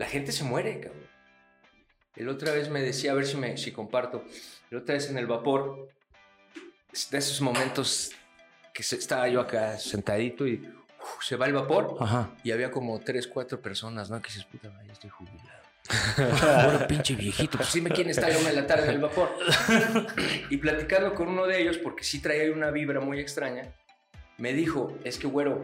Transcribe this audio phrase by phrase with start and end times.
[0.00, 1.02] la gente se muere, cabrón.
[2.16, 4.24] El otra vez me decía, a ver si, me, si comparto,
[4.70, 5.88] el otra vez en el vapor,
[7.10, 8.12] de esos momentos
[8.72, 10.54] que se- estaba yo acá sentadito y
[11.02, 12.30] uf, se va el vapor Ajá.
[12.42, 14.20] y había como tres, cuatro personas, ¿no?
[14.22, 15.60] Que dices, puta, ya estoy jubilado.
[16.64, 18.90] Bueno, pinche viejito, pues sí me quieren estar a la una de la tarde en
[18.94, 19.34] el vapor.
[20.48, 23.74] Y platicando con uno de ellos, porque sí traía una vibra muy extraña,
[24.38, 25.60] me dijo, es que, güero,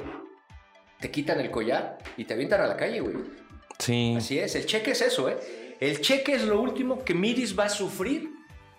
[1.01, 3.17] te quitan el collar y te avientan a la calle, güey.
[3.79, 4.15] Sí.
[4.17, 5.37] Así es, el cheque es eso, ¿eh?
[5.81, 8.31] El cheque es lo último que Miris va a sufrir.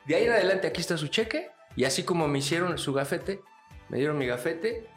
[0.06, 1.50] De ahí en adelante aquí está su cheque.
[1.76, 3.42] Y así como me hicieron su gafete,
[3.90, 4.88] me dieron mi gafete.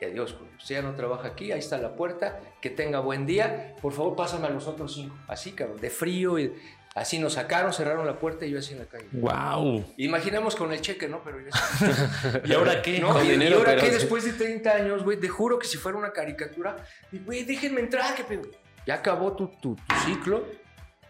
[0.00, 0.52] Y adiós, Julio.
[0.58, 2.40] Usted ya no trabaja aquí, ahí está la puerta.
[2.60, 3.76] Que tenga buen día.
[3.80, 5.14] Por favor, pásame a los otros cinco.
[5.28, 6.38] Así, cabrón, de frío.
[6.40, 6.52] Y
[6.96, 9.06] así nos sacaron, cerraron la puerta y yo así en la calle.
[9.12, 9.84] Wow.
[9.96, 11.22] Imaginamos con el cheque, ¿no?
[11.22, 12.98] Pero ya ¿Y ahora qué?
[12.98, 13.92] no, Con y, dinero, y ahora pero sí.
[13.92, 18.14] después de 30 años, güey, te juro que si fuera una caricatura, güey, déjenme entrar,
[18.16, 18.42] que pedo.
[18.86, 20.44] Ya acabó tu, tu- tu ciclo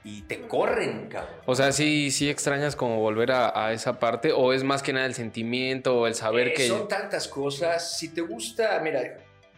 [0.04, 1.34] y te corren, cabrón.
[1.46, 4.92] O sea, sí, sí extrañas como volver a, a esa parte, o es más que
[4.92, 6.68] nada el sentimiento o el saber Eh, que.
[6.68, 7.98] Son tantas cosas.
[7.98, 9.00] Si te gusta, mira,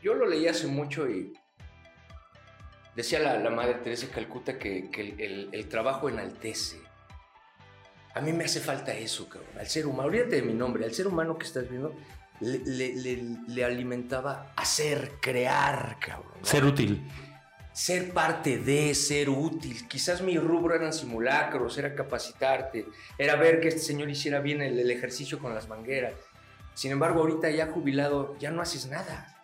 [0.03, 1.33] yo lo leí hace mucho y
[2.95, 6.79] decía la, la madre Teresa de Calcuta que, que el, el- el trabajo enaltece.
[8.15, 9.51] A mí me hace falta eso, cabrón.
[9.59, 11.95] Al ser humano, olvídate de mi nombre, al ser humano que estás viendo,
[12.41, 16.33] le, le- le- le alimentaba hacer, crear, cabrón.
[16.43, 17.03] Ser útil.
[17.77, 19.87] Ser parte de, ser útil.
[19.87, 22.87] Quizás mi rubro eran simulacros, era capacitarte,
[23.19, 26.15] era ver que este señor hiciera bien el, el ejercicio con las mangueras.
[26.73, 29.37] Sin embargo, ahorita ya jubilado, ya no haces nada.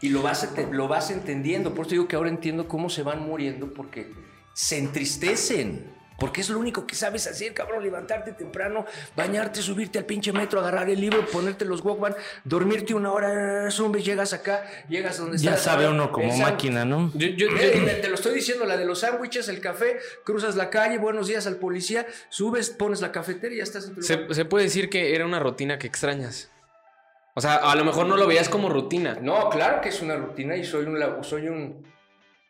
[0.00, 1.74] Y lo vas, lo vas entendiendo.
[1.74, 4.10] Por eso digo que ahora entiendo cómo se van muriendo porque
[4.54, 5.97] se entristecen.
[6.18, 7.80] Porque es lo único que sabes hacer, cabrón.
[7.84, 13.12] Levantarte temprano, bañarte, subirte al pinche metro, agarrar el libro, ponerte los Walkman, dormirte una
[13.12, 15.62] hora, zumbi, llegas acá, llegas donde Ya estás.
[15.64, 17.12] sabe uno como máquina, ¿no?
[17.14, 20.56] Yo- yo- yo- Eh, Te lo estoy diciendo, la de los sándwiches, el café, cruzas
[20.56, 24.00] la calle, buenos días al policía, subes, pones la cafetera y ya estás en tu
[24.00, 24.26] lugar.
[24.28, 26.50] se, se puede decir que era una rutina que extrañas.
[27.34, 29.16] O sea, a lo mejor no lo veías como rutina.
[29.22, 31.86] No, claro que es una rutina y soy un, soy un,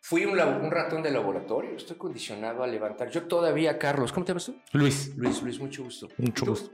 [0.01, 0.37] fui un,
[0.71, 3.09] ratón de laboratorio, estoy condicionado a levantar.
[3.09, 4.55] Yo todavía, Carlos, ¿cómo te llamas tú?
[4.73, 6.07] Luis, Luis, Luis, mucho gusto.
[6.17, 6.71] mucho gusto.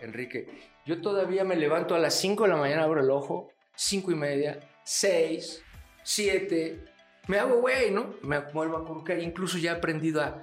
[0.00, 0.46] Enrique,
[0.86, 4.14] yo todavía me levanto a las 5 de la mañana, abro el ojo, 5 y
[4.14, 5.62] media, 6,
[6.04, 6.84] 7,
[7.26, 8.14] me hago güey, ¿no?
[8.22, 10.42] Me vuelvo a acurrucar, incluso ya he aprendido a,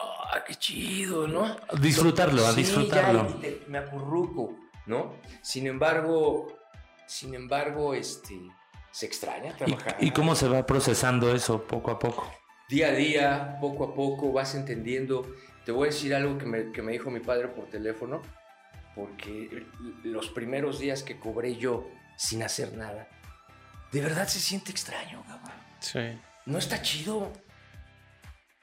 [0.00, 1.56] ah, qué chido, ¿no?
[1.80, 3.28] Disfrutarlo, a Sí, disfrutarlo.
[3.28, 4.56] ya, y te- me acurruco,
[4.86, 5.14] ¿no?
[5.40, 6.58] Sin embargo,
[7.06, 8.38] sin embargo, este,
[8.98, 9.96] se extraña trabajar.
[10.00, 12.28] ¿Y, y cómo se va procesando eso poco a poco?
[12.68, 15.26] Día a día, poco a poco, vas entendiendo.
[15.64, 18.22] Te voy a decir algo que me, que me dijo mi padre por teléfono,
[18.96, 19.64] porque
[20.02, 23.08] los primeros días que cobré yo sin hacer nada,
[23.92, 25.52] de verdad se siente extraño, cabrón.
[25.80, 26.00] Sí.
[26.46, 27.32] No está chido.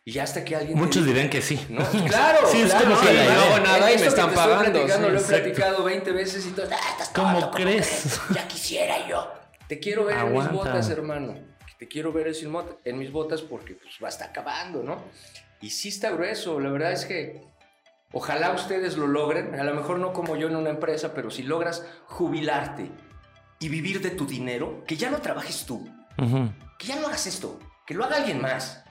[0.04, 0.78] Y ya hasta que alguien...
[0.78, 1.66] Muchos diga- dirán que sí.
[1.70, 3.42] No, claro, Sí, es claro, como que no idea.
[3.42, 6.68] hago nada y me están pagando, sí, lo he platicado 20 veces y todo.
[6.72, 8.20] "Ah, estás ¿Cómo crees?
[8.34, 9.32] Ya quisiera yo.
[9.68, 10.54] Te quiero ver en mis Aguanta.
[10.54, 11.36] botas, hermano.
[11.80, 12.28] Te quiero ver
[12.86, 15.04] en mis botas- porque pues va a estar acabando, ¿no?
[15.62, 16.60] Y sí está grueso.
[16.60, 17.42] La verdad es que
[18.14, 19.56] ojalá ustedes lo logren.
[19.60, 22.90] A lo mejor no como yo en una empresa, pero si logras jubilarte
[23.60, 25.88] y vivir de tu dinero, que ya no trabajes tú
[26.18, 26.50] Ujú.
[26.78, 28.84] que ya no hagas esto, que lo haga alguien más,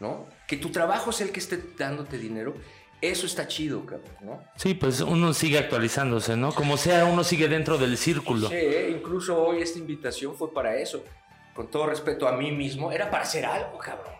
[0.00, 0.26] ¿no?
[0.48, 2.54] Que tu trabajo sea el que esté dándote dinero,
[3.00, 4.44] eso está chido, cabrón, ¿no?
[4.56, 6.52] Sí, pues uno sigue actualizándose, ¿no?
[6.52, 8.48] Como sea, uno sigue dentro del círculo.
[8.48, 8.90] Sí, ¿eh?
[8.90, 11.04] incluso hoy esta invitación fue para eso.
[11.54, 14.14] Con todo respeto a mí mismo, era para hacer algo, cabrón.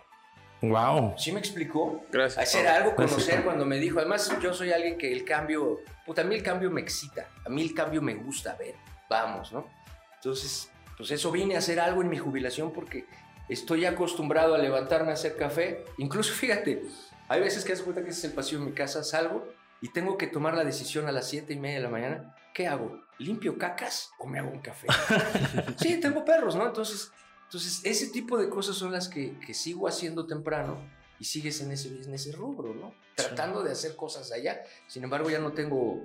[0.61, 1.15] Wow.
[1.17, 2.03] ¿Sí me explicó?
[2.11, 2.43] Gracias.
[2.43, 3.99] Hacer algo, conocer cuando me dijo.
[3.99, 7.49] Además, yo soy alguien que el cambio, puta, a mí el cambio me excita, a
[7.49, 8.75] mí el cambio me gusta ver,
[9.09, 9.67] vamos, ¿no?
[10.15, 13.05] Entonces, pues eso vine a hacer algo en mi jubilación porque
[13.49, 15.83] estoy acostumbrado a levantarme a hacer café.
[15.97, 16.83] Incluso, fíjate,
[17.31, 19.47] hay veces que hace cuenta que ese es el pasillo de mi casa, salgo
[19.79, 22.35] y tengo que tomar la decisión a las siete y media de la mañana.
[22.53, 23.05] ¿Qué hago?
[23.19, 24.87] ¿Limpio cacas o me hago un café?
[25.79, 26.67] sí, tengo perros, ¿no?
[26.67, 27.09] Entonces,
[27.45, 30.85] entonces ese tipo de cosas son las que, que sigo haciendo temprano
[31.19, 32.93] y sigues en ese, en ese rubro, ¿no?
[33.15, 34.61] Tratando de hacer cosas allá.
[34.87, 36.03] Sin embargo, ya no tengo...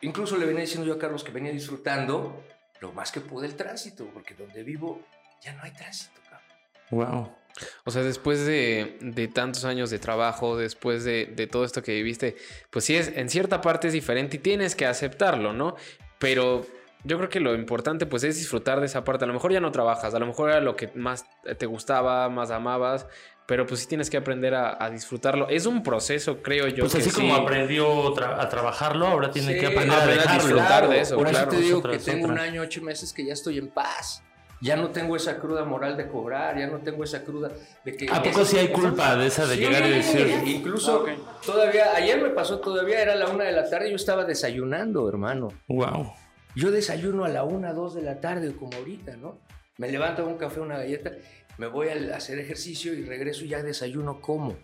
[0.00, 2.42] Incluso le venía diciendo yo a Carlos que venía disfrutando
[2.80, 5.00] lo más que pude el tránsito, porque donde vivo
[5.40, 6.48] ya no hay tránsito, cabrón.
[6.90, 7.45] Wow.
[7.84, 11.92] O sea, después de, de tantos años de trabajo, después de, de todo esto que
[11.94, 12.36] viviste,
[12.70, 15.76] pues sí, es, en cierta parte es diferente y tienes que aceptarlo, ¿no?
[16.18, 16.66] Pero
[17.04, 19.24] yo creo que lo importante pues es disfrutar de esa parte.
[19.24, 21.24] A lo mejor ya no trabajas, a lo mejor era lo que más
[21.58, 23.06] te gustaba, más amabas,
[23.46, 25.48] pero pues sí tienes que aprender a, a disfrutarlo.
[25.48, 26.80] Es un proceso, creo yo.
[26.80, 27.16] Pues que así sí.
[27.20, 30.42] como aprendió tra- a trabajarlo, ahora tiene Sí, que aprender a aprender a dejarlo.
[30.56, 32.62] disfrutar de eso, Por claro, eso te es digo otra, que es tengo un año,
[32.62, 34.24] ocho meses que ya estoy en paz.
[34.60, 37.50] Ya no tengo esa cruda moral de cobrar, ya no tengo esa cruda
[37.84, 38.06] de que...
[38.10, 41.04] ¿A poco sí hay culpa de esa de Sí, llegar y decir, Incluso
[41.44, 45.48] todavía, ayer me pasó todavía, era la una de la tarde yo estaba desayunando, hermano.
[45.68, 46.12] wow?
[46.54, 49.38] Yo desayuno a la una, dos de la tarde, como ahorita, ¿no?
[49.76, 51.12] Me levanto un café, una galleta,
[51.58, 54.56] me voy a hacer ejercicio y regreso y ya desayuno como.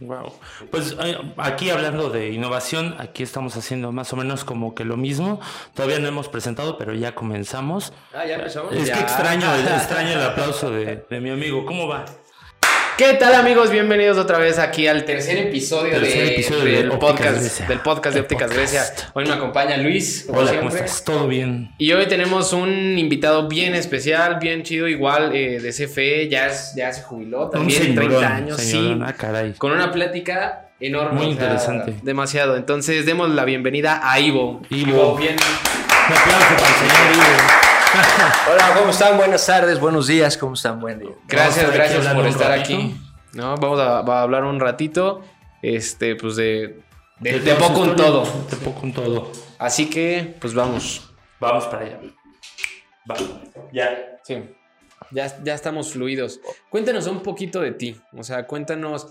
[0.00, 0.32] Wow.
[0.70, 4.96] Pues eh, aquí hablando de innovación, aquí estamos haciendo más o menos como que lo
[4.96, 5.40] mismo.
[5.74, 7.92] Todavía no hemos presentado, pero ya comenzamos.
[8.14, 8.72] Ah, ya empezamos.
[8.72, 8.94] Es Ya.
[8.94, 9.46] que extraño,
[9.76, 11.64] extraño el aplauso de, de mi amigo.
[11.66, 12.04] ¿Cómo va?
[12.98, 13.70] ¿Qué tal amigos?
[13.70, 18.14] Bienvenidos otra vez aquí al tercer episodio, Tercer de- episodio de del, podcast, del podcast
[18.16, 18.50] de Ópticas.
[18.52, 18.82] Grecia.
[19.14, 21.04] Hoy me acompaña Luis, como Hola, ¿cómo estás?
[21.04, 21.70] ¿Todo bien?
[21.78, 26.72] Y hoy tenemos un invitado bien especial, bien chido, igual eh, de CFE, ya, es-
[26.76, 28.98] ya se jubiló también, Un 30 señorón, años, señorón.
[28.98, 29.04] sí.
[29.06, 29.52] Ah, caray.
[29.52, 31.12] Con una plática enorme.
[31.20, 31.94] Muy o sea, interesante.
[32.02, 32.56] demasiado.
[32.56, 34.60] Entonces, demos la bienvenida a Ivo.
[34.70, 35.16] Ivo.
[35.16, 35.36] bien.
[35.36, 37.77] Un aplauso para el señor Ivo.
[37.92, 39.16] Hola, ¿cómo están?
[39.16, 40.78] Buenas tardes, buenos días, ¿cómo están?
[40.78, 41.10] Buen día.
[41.26, 42.96] Gracias, Vamos gracias por un estar aquí.
[43.32, 45.22] No, vamos a, hablar un ratito,
[45.62, 46.80] este, pues de,
[47.20, 48.24] de, de poco en historia, todo.
[48.50, 49.32] De poco en todo.
[49.58, 51.10] Así que, pues vamos.
[51.40, 52.00] Vamos para allá.
[53.10, 53.16] Va.
[53.72, 54.18] Ya.
[54.22, 54.44] Sí.
[55.10, 56.40] Ya, ya estamos fluidos.
[56.68, 57.98] Cuéntanos un poquito de ti.
[58.14, 59.08] O sea, cuéntanos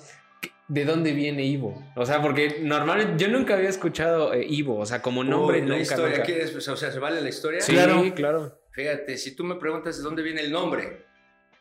[0.68, 1.82] de dónde viene Ivo.
[1.96, 4.78] O sea, porque normalmente yo nunca había escuchado eh, Ivo.
[4.78, 5.76] O sea, como nombre Uy, nunca.
[5.78, 6.24] la historia, nunca.
[6.24, 6.68] ¿quieres?
[6.68, 7.62] O sea, ¿se vale la historia?
[7.62, 8.04] Sí, Claro.
[8.14, 8.60] claro.
[8.78, 11.08] Fíjate, si tú me preguntas de dónde viene el nombre,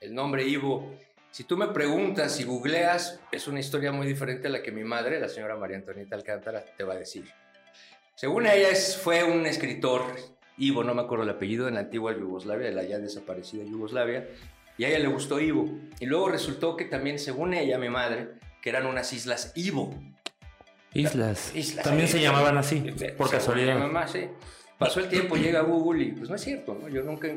[0.03, 0.95] el nombre Ivo,
[1.31, 4.85] si tú me preguntas y googleas, es una historia muy diferente a la que mi
[4.85, 7.25] madre, la señora María Antonieta Alcántara, te va a decir.
[8.17, 10.03] Según ella, es, fue un escritor,
[10.59, 14.29] Ivo, no me acuerdo el apellido, en la antigua Yugoslavia, de la ya desaparecida Yugoslavia,
[14.77, 15.71] y a ella le gustó Ivo.
[15.99, 19.95] Y luego resultó que también, según ella, mi madre, que eran unas islas Ivo.
[20.93, 21.57] Islas.
[21.57, 21.83] Islas.
[21.83, 23.75] También se llamaban así, por Según casualidad.
[23.77, 24.29] Mi mamá, sí.
[24.79, 26.89] Pasó el tiempo, llega Google y pues no es cierto, ¿no?
[26.89, 27.29] Yo nunca,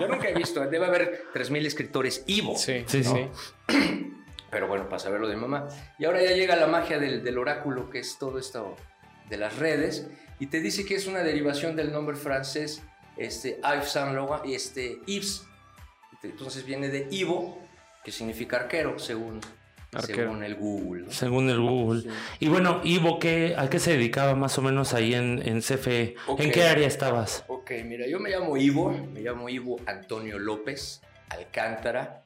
[0.00, 2.56] yo nunca he visto, debe haber 3.000 escritores Ivo.
[2.56, 3.10] Sí, Sí, sí.
[3.68, 4.12] sí.
[4.50, 5.66] Pero bueno, para saber lo de mamá.
[5.98, 8.76] Y ahora ya llega la magia del, del oráculo, que es todo esto
[9.28, 10.06] de las redes,
[10.38, 12.82] y te dice que es una derivación del nombre francés
[13.16, 15.44] este, Yves Saint Laurent, y este, Yves.
[16.22, 17.58] Entonces viene de Ivo,
[18.04, 19.40] que significa arquero, según,
[19.94, 20.22] Arquero.
[20.30, 21.04] según el Google.
[21.10, 22.02] Según el Google.
[22.02, 22.08] Sí.
[22.40, 26.14] Y bueno, Ivo, ¿qué, ¿a qué se dedicaba más o menos ahí en, en CFE?
[26.28, 26.40] Ok.
[26.40, 27.44] ¿En qué área estabas?
[27.48, 32.22] Ok, mira, yo me llamo Ivo, me llamo Ivo Antonio López Alcántara.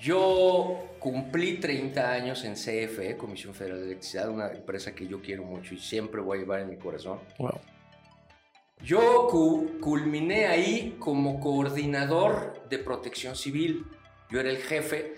[0.00, 5.44] Yo cumplí 30 años en CFE, Comisión Federal de Electricidad, una empresa que yo quiero
[5.44, 7.20] mucho y siempre voy a llevar en mi corazón.
[7.38, 7.58] Wow.
[8.82, 13.86] Yo cu- culminé ahí como coordinador de protección civil.
[14.30, 15.14] Yo era el jefe,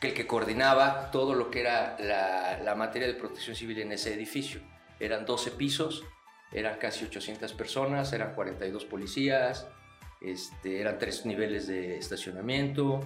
[0.00, 3.92] que el que coordinaba todo lo que era la, la materia de protección civil en
[3.92, 4.60] ese edificio.
[5.00, 6.04] Eran 12 pisos,
[6.52, 9.66] eran casi 800 personas, eran 42 policías,
[10.20, 13.00] este, eran tres niveles de estacionamiento,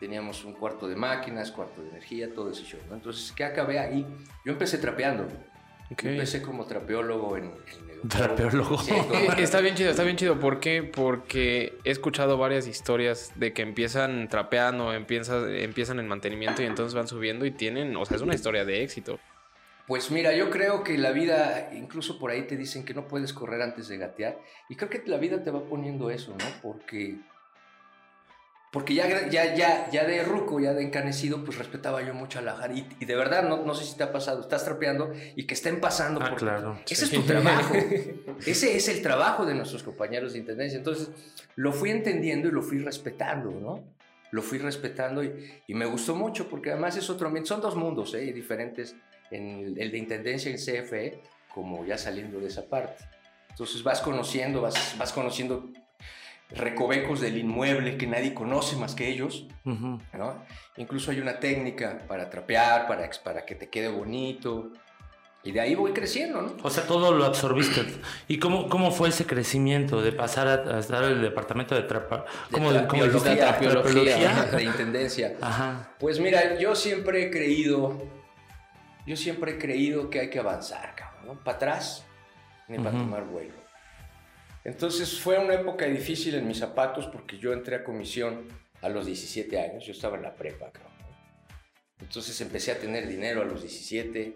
[0.00, 2.80] teníamos un cuarto de máquinas, cuarto de energía, todo ese show.
[2.88, 2.94] ¿no?
[2.94, 4.06] Entonces, ¿qué acabé ahí?
[4.44, 5.24] Yo empecé trapeando.
[5.90, 6.02] Ok.
[6.02, 8.78] Yo empecé como trapeólogo en, en Trapeólogo.
[9.38, 10.38] Está bien chido, está bien chido.
[10.38, 10.82] ¿Por qué?
[10.82, 16.94] Porque he escuchado varias historias de que empiezan trapeando, empiezan, empiezan en mantenimiento y entonces
[16.94, 19.18] van subiendo y tienen, o sea, es una historia de éxito.
[19.86, 23.34] Pues mira, yo creo que la vida, incluso por ahí te dicen que no puedes
[23.34, 24.38] correr antes de gatear,
[24.70, 26.44] y creo que la vida te va poniendo eso, ¿no?
[26.62, 27.16] Porque,
[28.74, 32.42] porque ya, ya, ya, ya de ruco, ya de encanecido, pues respetaba yo mucho a
[32.42, 35.12] la Jara, y, y de verdad, no, no sé si te ha pasado, estás trapeando
[35.36, 36.80] y que estén pasando Ah, por claro.
[36.84, 37.14] Ese Sí.
[37.14, 37.72] es tu trabajo.
[38.44, 40.76] Ese es el trabajo de nuestros compañeros de intendencia.
[40.76, 41.08] Entonces,
[41.54, 43.84] lo fui entendiendo y lo fui respetando, ¿no?
[44.32, 45.32] Lo fui respetando y,
[45.68, 47.48] y me gustó mucho porque además es otro ambiente.
[47.50, 48.32] Son dos mundos, ¿eh?
[48.32, 48.96] Diferentes
[49.30, 51.20] en el, el de intendencia el CFE,
[51.54, 53.04] como ya saliendo de esa parte.
[53.50, 55.70] Entonces vas conociendo, vas, vas conociendo
[56.50, 59.46] recovecos del inmueble que nadie conoce más que ellos.
[59.64, 60.44] ¿no?
[60.76, 64.70] Incluso hay una técnica para trapear, para, para que te quede bonito.
[65.46, 66.54] Y de ahí voy creciendo, ¿no?
[66.62, 67.84] O sea, todo lo absorbiste.
[68.28, 71.82] ¿Y cómo, cómo fue ese crecimiento de pasar a, a estar en el departamento de
[71.82, 72.24] trapa?
[72.48, 73.36] De ¿Cómo, cómo dijiste?
[73.36, 75.36] trapeología, de intendencia.
[75.42, 75.90] Ajá.
[75.98, 78.02] Pues mira, yo siempre he creído,
[79.06, 81.44] yo siempre he creído que hay que avanzar, cabrón, ¿no?
[81.44, 82.06] Para atrás,
[82.68, 83.00] ni para Ujú.
[83.00, 83.52] tomar vuelo.
[84.64, 88.48] Entonces fue una época difícil en mis zapatos porque yo entré a comisión
[88.80, 90.92] a los 17 años, yo estaba en la prepa, cabrón.
[92.00, 94.34] Entonces empecé a tener dinero a los 17,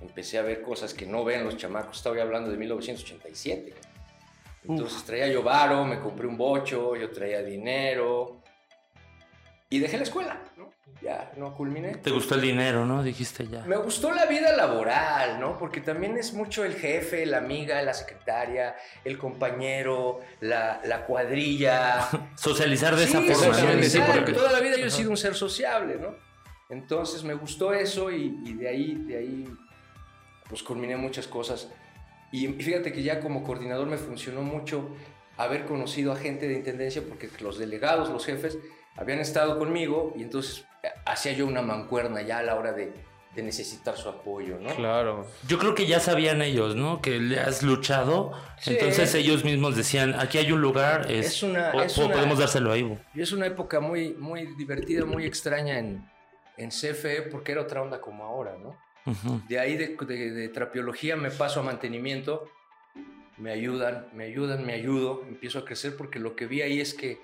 [0.00, 3.70] empecé a ver cosas que no ven los chamacos, estaba hablando de 1987.
[3.70, 3.90] cabrón.
[4.68, 8.39] Entonces traía yo varo, me compré un bocho, yo traía dinero,
[9.70, 10.68] y dejé la escuela, ¿no?
[11.00, 11.94] Ya no culminé.
[11.96, 13.02] Te gustó el dinero, ¿no?
[13.02, 13.62] Dijiste ya.
[13.64, 15.56] Me gustó la vida laboral, ¿no?
[15.56, 22.06] Porque también es mucho el jefe, la amiga, la secretaria, el compañero, la, la cuadrilla.
[22.36, 23.54] Socializar de Sí, esa forma.
[23.54, 24.06] socializar.
[24.06, 26.14] Sí, porque- Toda la vida yo he sido un ser sociable, ¿no?
[26.68, 29.48] Entonces me gustó eso y, y de ahí, de ahí,
[30.48, 31.68] pues culminé muchas cosas.
[32.32, 34.94] Y fíjate que ya como coordinador me funcionó mucho
[35.36, 38.58] haber conocido a gente de intendencia porque los delegados, los jefes,
[38.96, 42.92] habían estado conmigo y entonces eh, hacía yo una mancuerna ya a la hora de,
[43.34, 44.74] de necesitar su apoyo, ¿no?
[44.74, 45.26] Claro.
[45.46, 47.00] Yo creo que ya sabían ellos, ¿no?
[47.00, 48.32] Que le has luchado.
[48.58, 48.72] Sí.
[48.72, 52.76] Entonces ellos mismos decían, aquí hay un lugar, es, Es una- es podemos dárselo a
[52.78, 52.98] Ivo.
[53.14, 56.04] Y es una época muy, muy divertida, muy extraña en,
[56.56, 58.76] en CFE porque era otra onda como ahora, ¿no?
[59.48, 62.48] De ahí de, de- de trapiología me paso a mantenimiento,
[63.38, 66.92] me ayudan, me ayudan, me ayudo, empiezo a crecer porque lo que vi ahí es
[66.94, 67.18] que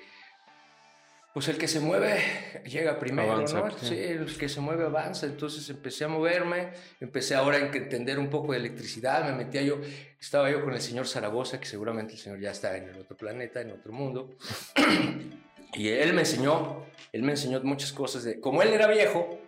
[1.36, 2.18] pues el que se mueve
[2.64, 3.70] llega primero, Avanza, ¿no?
[3.78, 3.88] sí.
[3.88, 8.30] Sí, el que se mueve avanza, entonces empecé a moverme, empecé ahora a entender un
[8.30, 9.78] poco de electricidad, me metía yo,
[10.18, 13.18] estaba yo con el señor Zaragoza, que seguramente el señor ya está en el otro
[13.18, 14.34] planeta, en otro mundo,
[15.74, 19.38] y él me enseñó, él me enseñó muchas cosas de, como él era viejo,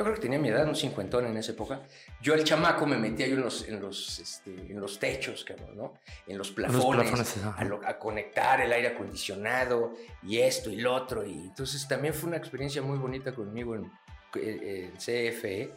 [0.00, 1.82] yo creo que tenía mi edad, un cincuentón en esa época.
[2.22, 5.76] Yo, el chamaco, me metía yo en los, en los, este, en los techos, cabrón,
[5.76, 5.92] ¿no?
[6.26, 7.54] En los plafones, plafones, ajá.
[7.60, 9.92] a, lo- a conectar el aire acondicionado
[10.22, 11.22] y esto y lo otro.
[11.26, 13.90] Y entonces también fue una experiencia muy bonita conmigo en,
[14.36, 15.70] en CFE.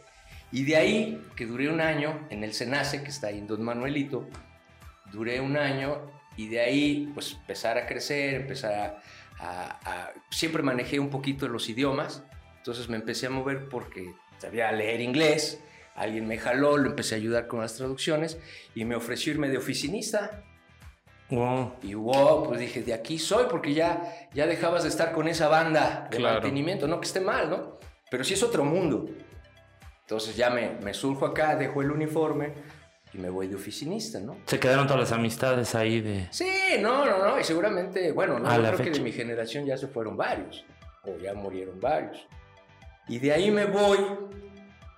[0.52, 3.62] Y de ahí, que duré un año en el SENACE, que está ahí en Don
[3.62, 4.26] Manuelito,
[5.12, 6.00] duré un año
[6.38, 9.02] y de ahí, pues, empezar a crecer, empezar a...
[9.44, 12.22] a- a- siempre manejé un poquito los idiomas,
[12.64, 15.60] entonces me empecé a mover porque sabía leer inglés,
[15.94, 18.38] alguien me jaló, lo empecé a ayudar con las traducciones
[18.74, 20.42] y me ofreció irme de oficinista.
[21.28, 21.74] Wow.
[21.82, 24.02] Y wow, pues dije, de aquí soy, porque ya,
[24.32, 26.36] ya dejabas de estar con esa banda de Claro.
[26.36, 26.88] mantenimiento.
[26.88, 27.78] No que esté mal, ¿no?
[28.10, 29.10] Pero sí es otro mundo.
[30.00, 32.54] Entonces ya me, me surjo acá, dejo el uniforme
[33.12, 34.38] y me voy de oficinista, ¿no?
[34.46, 36.28] Se quedaron todas las amistades ahí de...
[36.30, 36.48] Sí,
[36.80, 37.38] no, no, no.
[37.38, 38.98] Y seguramente, bueno, no, yo creo que fecha.
[38.98, 40.64] de mi generación ya se fueron varios.
[41.04, 42.26] O ya murieron varios.
[43.08, 43.98] Y de ahí me voy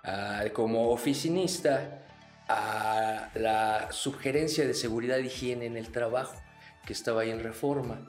[0.05, 2.03] a- como oficinista
[2.49, 6.41] a la subgerencia de seguridad e higiene en el trabajo,
[6.87, 8.07] que estaba ahí en reforma.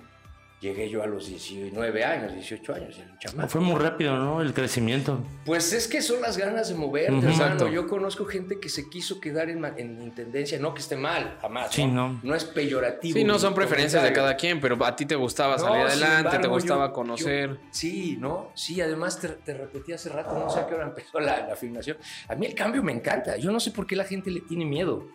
[0.59, 3.47] Llegué yo a los 19 años, 18 años, era un chamaco.
[3.47, 4.41] Fue muy rápido, ¿no?
[4.41, 5.23] El crecimiento.
[5.45, 7.67] Pues es que son las ganas de moverte, hermano.
[7.67, 11.71] Yo conozco gente que se quiso quedar en, en intendencia, no que esté mal, jamás.
[11.71, 12.19] Sí, no.
[12.23, 13.19] No es peyorativo.
[13.19, 16.47] Sí, no son preferencias de cada quien, pero a ti te gustaba salir adelante, te
[16.47, 17.49] gustaba yo- conocer.
[17.51, 18.49] yo- sí, ¿no?
[18.55, 21.55] Sí, además te, te repetí hace rato, no sé a qué hora empezó la, la
[21.55, 21.97] filmación.
[22.29, 23.37] A mí el cambio me encanta.
[23.37, 25.07] Yo no sé por qué la gente le tiene miedo.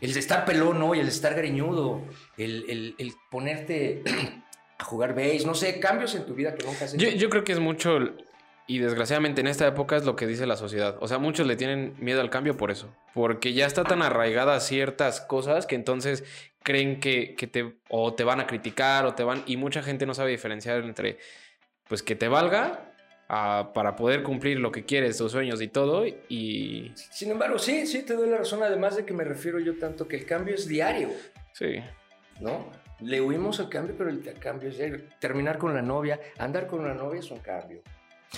[0.00, 0.96] El de estar pelón, ¿no?
[0.96, 2.00] Y el de estar greñudo.
[2.36, 4.02] El, el- el ponerte
[4.80, 5.44] a jugar base.
[5.46, 7.04] No sé, cambios en tu vida que nunca has hecho.
[7.04, 7.98] Yo, yo creo que es mucho,
[8.66, 10.96] y desgraciadamente en esta época es lo que dice la sociedad.
[11.00, 12.94] O sea, muchos le tienen miedo al cambio por eso.
[13.14, 16.24] Porque ya está tan arraigada a ciertas cosas que entonces
[16.62, 19.42] creen que, que te, o te van a criticar o te van...
[19.46, 21.18] Y mucha gente no sabe diferenciar entre,
[21.88, 22.92] pues, que te valga
[23.28, 26.06] a- para poder cumplir lo que quieres, tus sueños y todo.
[26.06, 26.92] Y...
[26.94, 28.62] Sin embargo, sí, sí, te doy la razón.
[28.62, 31.10] Además de que me refiero yo tanto que el cambio es diario.
[31.52, 31.82] Sí.
[32.40, 32.70] ¿no?
[33.02, 34.78] Le huimos al cambio, pero el cambio es
[35.18, 37.82] terminar con la novia, andar con una novia es un cambio.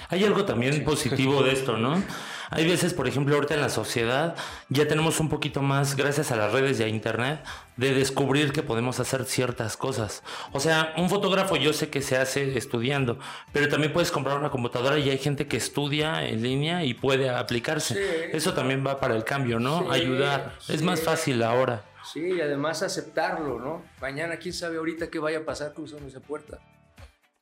[0.08, 2.02] Hay algo también positivo de esto, ¿no?
[2.50, 4.36] Hay veces, por ejemplo, ahorita en la sociedad
[4.68, 7.42] ya tenemos un poquito más, gracias a las redes y a internet,
[7.76, 10.22] de descubrir que podemos hacer ciertas cosas.
[10.52, 13.18] O sea, un fotógrafo yo sé que se hace estudiando,
[13.52, 17.30] pero también puedes comprar una computadora y hay gente que estudia en línea y puede
[17.30, 17.94] aplicarse.
[17.94, 18.30] Sí.
[18.32, 19.80] Eso también va para el cambio, ¿no?
[19.80, 20.54] Sí, Ayudar.
[20.68, 21.84] Es más fácil ahora.
[22.12, 23.82] Sí, y además aceptarlo, ¿no?
[24.00, 26.58] Mañana, quién sabe ahorita qué vaya a pasar cruzando esa puerta.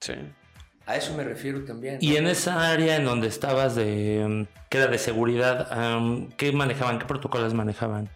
[0.01, 0.15] Sí.
[0.87, 1.99] A eso me refiero también.
[2.01, 5.69] Y en esa área en donde estabas de mm, que era de seguridad,
[6.37, 6.99] ¿qué manejaban?
[6.99, 8.09] ¿Qué protocolos manejaban?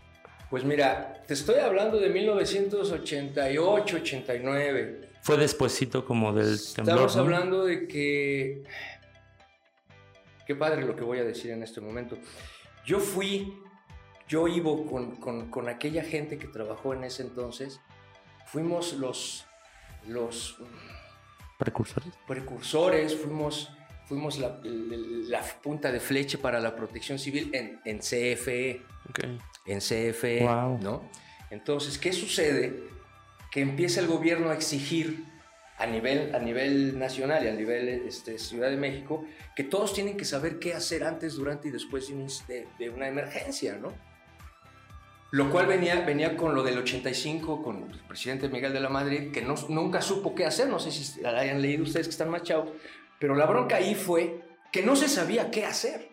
[0.51, 5.09] Pues mira, te estoy hablando de 1988, 89.
[5.23, 7.07] Fue despuesito como del temblor.
[7.07, 7.23] Estamos ¿no?
[7.23, 8.63] hablando de que...
[10.47, 12.19] Qué padre lo que voy a decir en este momento.
[12.85, 13.53] Yo fui,
[14.29, 17.81] yo iba con, con- con aquella gente que trabajó en ese entonces.
[18.47, 19.45] Fuimos los,
[20.07, 20.57] los
[21.59, 22.13] precursores.
[22.27, 23.71] precursores, fuimos,
[24.07, 29.21] fuimos la, la punta de flecha para la protección civil en, en CFE Ok.
[29.67, 30.79] en CFE, Wow.
[30.81, 31.09] ¿no?
[31.51, 32.85] Entonces, ¿qué sucede?
[33.51, 35.25] Que empieza el gobierno a exigir
[35.79, 39.25] a nivel, a nivel nacional y a nivel este, Ciudad de México
[39.57, 42.09] que todos tienen que saber qué hacer antes, durante y después
[42.47, 43.93] de- de una emergencia, ¿no?
[45.35, 49.33] Lo cual venía, venía con lo del 85, con el presidente Miguel de la Madrid,
[49.33, 52.31] que no, nunca supo qué hacer, no sé si la hayan leído ustedes que están
[52.31, 52.71] más chavos,
[53.19, 56.09] Pero la bronca ahí fue que no se sabía qué hacer.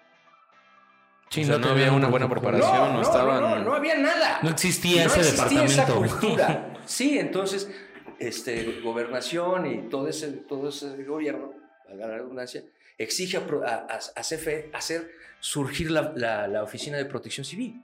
[1.30, 3.42] Sí, o sea, no, había una buena preparación, no, no, estaban...
[3.42, 4.40] no, no, había nada.
[4.42, 6.06] No existía ese existía departamento.
[6.06, 6.68] Esa cultura.
[6.88, 7.70] Sí, entonces,
[8.18, 11.54] este, gobernación y todo ese, todo ese gobierno,
[11.88, 12.63] a la redundancia,
[12.98, 17.84] exige a, a, a CFE hacer surgir la, la, la, oficina de protección civil.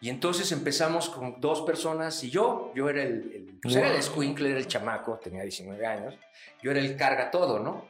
[0.00, 3.84] Y entonces empezamos con dos personas y yo, yo era el, el, pues wow.
[3.84, 6.14] era el squinkle, era el chamaco, tenía 19 años,
[6.62, 7.86] yo era el carga todo, ¿no?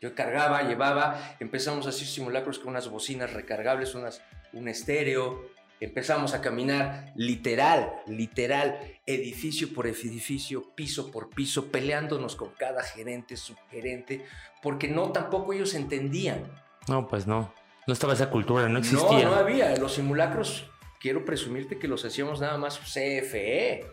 [0.00, 4.20] Yo cargaba, llevaba, empezamos a hacer simulacros con unas bocinas recargables, unas,
[4.52, 5.48] un estéreo,
[5.80, 13.36] empezamos a caminar literal, literal, edificio por edificio, piso por piso, peleándonos con cada gerente,
[13.36, 14.24] subgerente,
[14.62, 16.44] porque no, tampoco ellos entendían.
[16.88, 17.52] No, pues no,
[17.86, 19.24] no estaba esa cultura, no existía.
[19.24, 20.70] No, no había, los simulacros,
[21.04, 23.84] quiero presumirte que los hacíamos nada más CFE,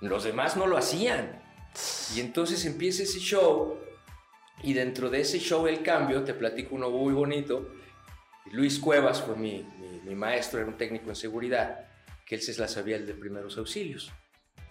[0.00, 1.42] los demás no lo hacían.
[2.14, 3.80] Y entonces empieza ese show
[4.62, 7.72] y dentro de ese show El Cambio, te platico uno muy bonito.
[8.52, 9.66] Luis Cuevas fue mi,
[10.04, 11.88] mi, maestro, era un técnico en seguridad,
[12.24, 14.12] que él se la sabía el de primeros auxilios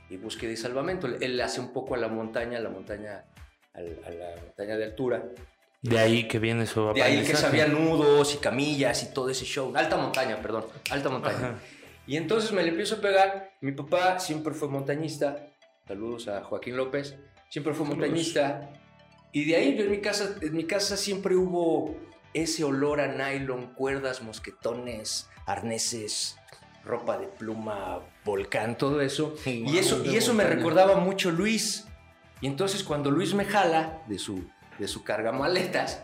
[0.10, 1.08] y búsqueda y salvamento.
[1.08, 3.26] Él hace un poco a la montaña, a la montaña,
[3.74, 5.26] a la montaña de altura.
[5.82, 9.46] De ahí que viene su De ahí que sabía nudos y camillas y todo ese
[9.46, 9.72] show.
[9.76, 11.38] Alta montaña, perdón, alta montaña.
[11.38, 11.60] Ajá.
[12.10, 13.52] Y entonces me le empiezo a pegar.
[13.62, 15.46] Mi papá siempre fue montañista.
[15.88, 17.16] Saludos a Joaquín López.
[17.50, 18.72] Siempre fue montañista.
[19.32, 21.96] Y de ahí yo en mi casa, en mi casa siempre hubo
[22.34, 26.36] ese olor a nylon, cuerdas, mosquetones, arneses,
[26.84, 29.36] ropa de pluma, volcán, todo eso.
[29.44, 31.86] Sí, y eso, y eso me recordaba mucho Luis.
[32.42, 36.02] Y entonces cuando Luis me jala de su, de su carga maletas,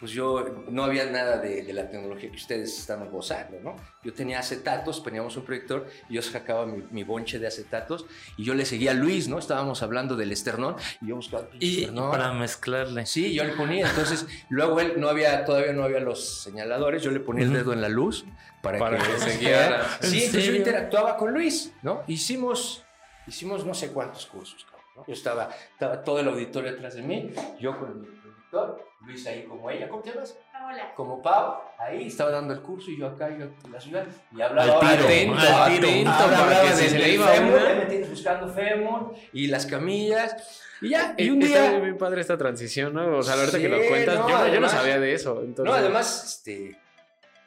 [0.00, 3.76] pues yo no había nada de, de, la tecnología que ustedes están gozando, ¿no?
[4.02, 8.06] Yo tenía acetatos, teníamos un proyector y yo sacaba mi, mi, bonche de acetatos
[8.38, 9.38] y yo le seguía a Luis, ¿no?
[9.38, 12.10] Estábamos hablando del esternón y yo buscaba el y, esternón.
[12.10, 13.04] para mezclarle.
[13.04, 17.10] Sí, yo le ponía, entonces luego él no había, todavía no había los señaladores, yo
[17.10, 18.24] le ponía el dedo en la luz
[18.62, 19.86] para, para que, que se guiara.
[20.00, 22.04] Sí, entonces yo interactuaba con Luis, ¿no?
[22.06, 22.84] Hicimos,
[23.26, 24.66] hicimos no sé cuántos cursos,
[25.00, 25.06] ¿no?
[25.06, 27.30] Yo estaba, estaba todo el auditorio atrás de mí,
[27.60, 30.36] yo con mi productor, Luis ahí como ella, ¿cómo te llamas?
[30.52, 30.92] Paola.
[30.94, 34.04] Como Pau, ahí estaba dando el curso y yo acá yo en la ciudad
[34.36, 36.10] y hablaba Al tiro, atento, al atento, tiro.
[36.10, 37.74] hablaba, Para hablaba que se desde le iba fémur, una.
[37.74, 42.20] me tienes buscando fémur y las camillas y ya, y un Está día bien padre
[42.20, 43.16] esta transición, ¿no?
[43.18, 45.14] O sea, ahorita Sí, que lo cuentas, no, yo, no, yo no además- sabía de
[45.14, 45.42] eso.
[45.42, 46.78] Entonces, No, además, este,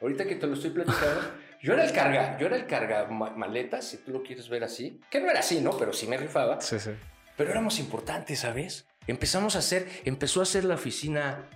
[0.00, 1.20] ahorita que te lo estoy platicando,
[1.62, 4.64] yo era el carga, yo era el carga ma- maletas, si tú lo quieres ver
[4.64, 5.70] así, que no era así, ¿no?
[5.76, 6.60] Pero sí me rifaba.
[6.60, 6.90] Sí, sí.
[7.36, 8.86] Pero éramos importantes, ¿sabes?
[9.06, 11.48] Empezamos a hacer, empezó a ser la oficina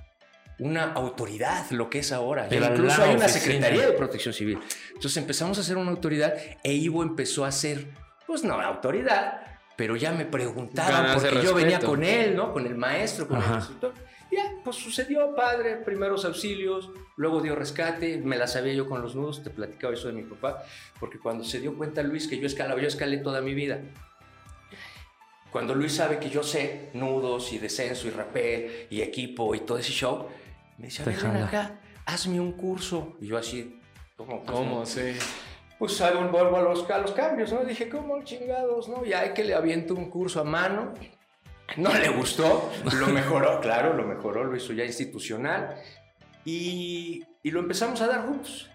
[0.59, 2.49] una autoridad, lo que es ahora.
[2.49, 3.29] Era incluso hay una oficina.
[3.29, 4.59] Secretaría de Protección Civil.
[4.89, 7.87] Entonces empezamos a ser una autoridad e Ivo empezó a ser,
[8.27, 9.41] pues no autoridad,
[9.77, 12.53] pero ya me preguntaban Ganarse porque yo venía con él, ¿no?
[12.53, 13.51] Con el maestro, con Ajá.
[13.51, 13.95] el instructor.
[14.31, 19.15] Ya, pues sucedió, padre, primeros auxilios, luego dio rescate, me la sabía yo con los
[19.15, 20.65] nudos, te platicaba eso de mi papá,
[21.01, 23.81] porque cuando se dio cuenta Luis que yo escalaba, yo escalé toda mi vida.
[25.51, 29.79] Cuando Luis sabe que yo sé nudos y descenso y rapel y equipo y todo
[29.79, 30.29] ese show,
[30.77, 33.17] me dice, ven acá, hazme un curso.
[33.21, 33.81] Y yo así,
[34.17, 34.43] ¿cómo?
[34.43, 34.81] Pues, ¿Cómo?
[34.81, 34.87] no.
[34.87, 35.15] Sí.
[35.79, 37.65] Pues hago un vuelvo a los, a los cambios, ¿no?
[37.65, 39.05] Dije, ¿cómo chingados, no?
[39.07, 40.93] Y hay que le aviento un curso a mano.
[41.77, 45.77] No le gustó, lo mejoró, claro, lo mejoró, lo hizo ya institucional.
[46.45, 48.71] Y, y lo empezamos a dar juntos.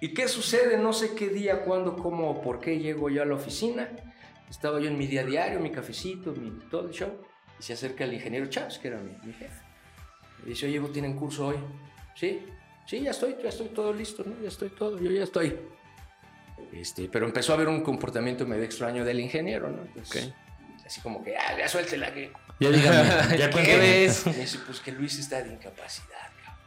[0.00, 0.78] ¿Y qué sucede?
[0.78, 3.88] No sé qué día, cuándo, cómo por qué llego yo a la oficina.
[4.50, 7.16] Estaba yo en mi día diario, mi cafecito, mi, todo el show.
[7.58, 9.62] Y se acerca el ingeniero Chávez, que era mi, mi jefe.
[10.42, 11.56] Me dice, oye, ¿vos tienen curso hoy?
[12.16, 12.44] Sí,
[12.86, 14.40] sí, ya estoy, ya estoy todo listo, ¿no?
[14.42, 15.56] Ya estoy todo, yo ya estoy.
[16.72, 19.82] Este, pero empezó a haber un comportamiento medio extraño del ingeniero, ¿no?
[19.82, 20.32] Entonces,
[20.84, 22.32] Así como que, ah, ya suéltela, que...
[22.58, 22.98] Ya dígame,
[23.38, 24.26] ya ¿Qué ves?
[24.26, 26.64] Me dice, pues que Luis está de incapacidad, cabrón.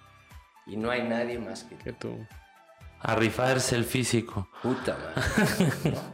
[0.65, 1.75] Y no hay nadie más que...
[1.75, 2.25] Que tú.
[3.01, 4.47] A rifarse el físico.
[4.61, 5.97] Puta madre.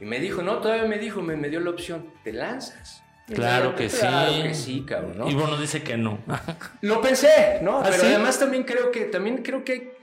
[0.00, 3.02] y me dijo, no, todavía me dijo, me, me dio la opción, ¿te lanzas?
[3.26, 3.98] Claro que sí.
[3.98, 5.28] Claro que sí, cabrón, ¿no?
[5.28, 6.18] Y bueno, dice que no.
[6.80, 7.78] Lo pensé, ¿no?
[7.78, 8.06] ¿Ah, Pero sí?
[8.06, 9.96] además también creo que, también creo que,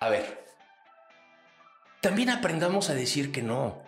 [0.00, 0.44] a ver,
[2.00, 3.82] también aprendamos a decir que no.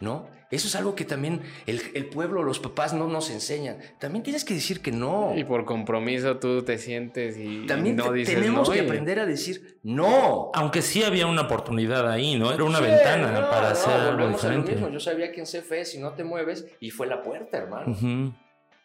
[0.00, 0.28] ¿no?
[0.52, 3.78] Eso es algo que también el, el pueblo, los papás no nos enseñan.
[3.98, 5.32] También tienes que decir que no.
[5.36, 9.18] Y por compromiso tú te sientes y También no te- dices tenemos no, que aprender
[9.18, 10.50] a decir no.
[10.54, 12.52] Aunque sí había una oportunidad ahí, ¿no?
[12.52, 14.72] Era una Sí, ventana no, para no, hacer algo diferente.
[14.72, 14.88] mismo.
[14.90, 17.90] Yo sabía que en CFE si no te mueves y fue la puerta, hermano.
[17.92, 18.32] Ujú.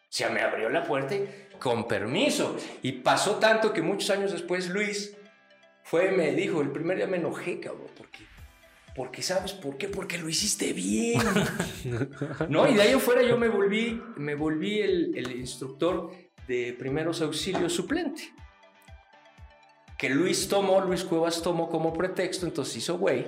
[0.08, 1.28] Se me abrió la puerta y
[1.58, 2.56] con permiso.
[2.82, 5.14] Y pasó tanto que muchos años después Luis
[5.82, 8.18] fue y me dijo, el primer día me enojé, cabrón, porque,
[8.98, 9.86] porque ¿sabes por qué?
[9.86, 11.22] Porque lo hiciste bien.
[12.48, 12.68] ¿No?
[12.68, 16.10] Y de ahí en fuera yo me volví, me volví el, el instructor
[16.48, 18.34] de primeros auxilios suplente.
[19.96, 23.24] Que Luis tomó, Luis Cuevas tomó como pretexto, entonces hizo güey,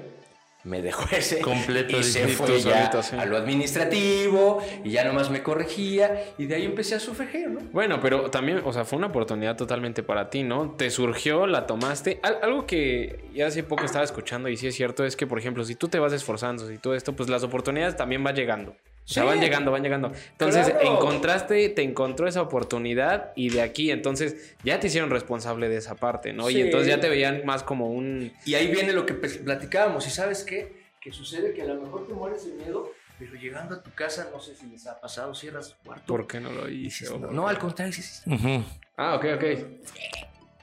[0.64, 3.16] me dejó ese Completo y se fue ya sí.
[3.16, 7.60] a lo administrativo y ya nomás me corregía y de ahí empecé a sufrager, ¿no?
[7.72, 10.72] Bueno, pero también, o sea, fue una oportunidad totalmente para ti, ¿no?
[10.72, 12.20] Te surgió, la tomaste.
[12.22, 15.38] Al- algo que ya hace poco estaba escuchando y sí es cierto es que, por
[15.38, 18.74] ejemplo, si tú te vas esforzando y todo esto, pues las oportunidades también van llegando.
[19.10, 19.28] O sea, Sí.
[19.28, 20.12] van llegando, van llegando.
[20.30, 20.94] Entonces, Claro.
[20.94, 25.96] encontraste, te encontró esa oportunidad y de aquí, entonces, ya te hicieron responsable de esa
[25.96, 26.46] parte, ¿no?
[26.46, 26.58] Sí.
[26.58, 28.32] Y entonces ya te veían más como un...
[28.46, 30.06] Y ahí viene lo que pe- platicábamos.
[30.06, 30.80] ¿Y sabes qué?
[31.00, 34.28] Que sucede que a lo mejor te mueres de miedo, pero llegando a tu casa,
[34.32, 36.04] no sé si les ha pasado, cierras tu cuarto.
[36.06, 37.04] ¿Por qué no lo hice?
[37.06, 38.62] dices, no, no, al contrario, dices, Ujú.
[38.96, 39.44] Ah, ok, ok.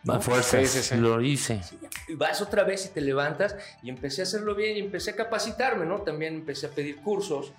[0.10, 0.96] A fuerzas, Sí, sí, sí.
[0.96, 1.60] lo hice.
[2.16, 5.86] vas otra vez y te levantas y empecé a hacerlo bien y empecé a capacitarme,
[5.86, 6.02] ¿no?
[6.04, 7.52] También empecé a pedir cursos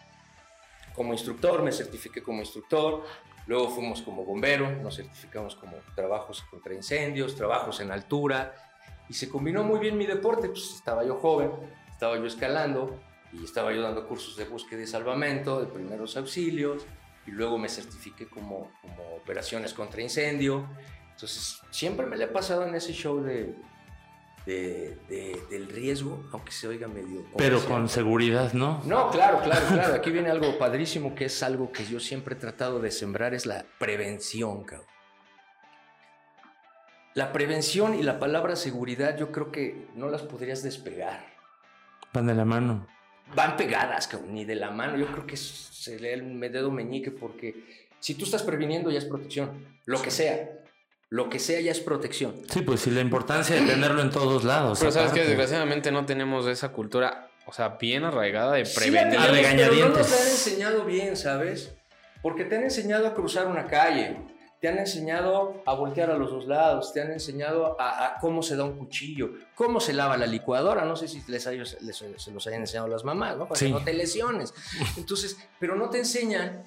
[0.98, 3.04] como instructor, me certifiqué como instructor,
[3.46, 8.52] luego fuimos como bombero, nos certificamos como trabajos contra incendios, trabajos en altura
[9.08, 11.52] y se combinó muy bien mi deporte, pues estaba yo joven,
[11.90, 13.00] estaba yo escalando
[13.32, 16.84] y estaba yo dando cursos de búsqueda y salvamento, de primeros auxilios
[17.26, 20.68] y luego me certifiqué como, como operaciones contra incendio.
[21.12, 23.54] Entonces, siempre me le he pasado en ese show de,
[24.48, 27.22] de- de- del riesgo, aunque se oiga medio...
[27.36, 28.82] Pero con seguridad, ¿no?
[28.86, 29.94] No, claro, claro, claro.
[29.94, 33.44] Aquí viene algo padrísimo que es algo que yo siempre he tratado de sembrar, es
[33.44, 34.86] la prevención, cabrón.
[37.14, 41.26] La prevención y la palabra seguridad yo creo que no las podrías despegar.
[42.14, 42.86] Van de la mano.
[43.34, 44.96] Van pegadas, cabrón, ni de la mano.
[44.96, 49.04] Yo creo que se lee el dedo meñique porque si tú estás previniendo ya es
[49.04, 49.66] protección.
[49.84, 50.57] Lo que sea.
[51.10, 52.34] Lo que sea ya es protección.
[52.50, 54.78] Sí, pues sí, la importancia de tenerlo en todos lados.
[54.78, 59.00] Pero sabes que desgraciadamente no tenemos esa cultura, o sea, bien arraigada de Sí la
[59.00, 59.18] prevenir.
[59.18, 61.74] tenemos, A pero no nos la han enseñado bien, ¿sabes?
[62.20, 64.18] Porque te han enseñado a cruzar una calle,
[64.60, 68.42] te han enseñado a voltear a los dos lados, te han enseñado a, a cómo
[68.42, 70.84] se da un cuchillo, cómo se lava la licuadora.
[70.84, 73.46] No sé si les, hay- les- se los hayan enseñado las mamás, ¿no?
[73.48, 73.66] Para Sí.
[73.66, 74.52] que no te lesiones.
[74.98, 76.64] Entonces, pero no te enseñan,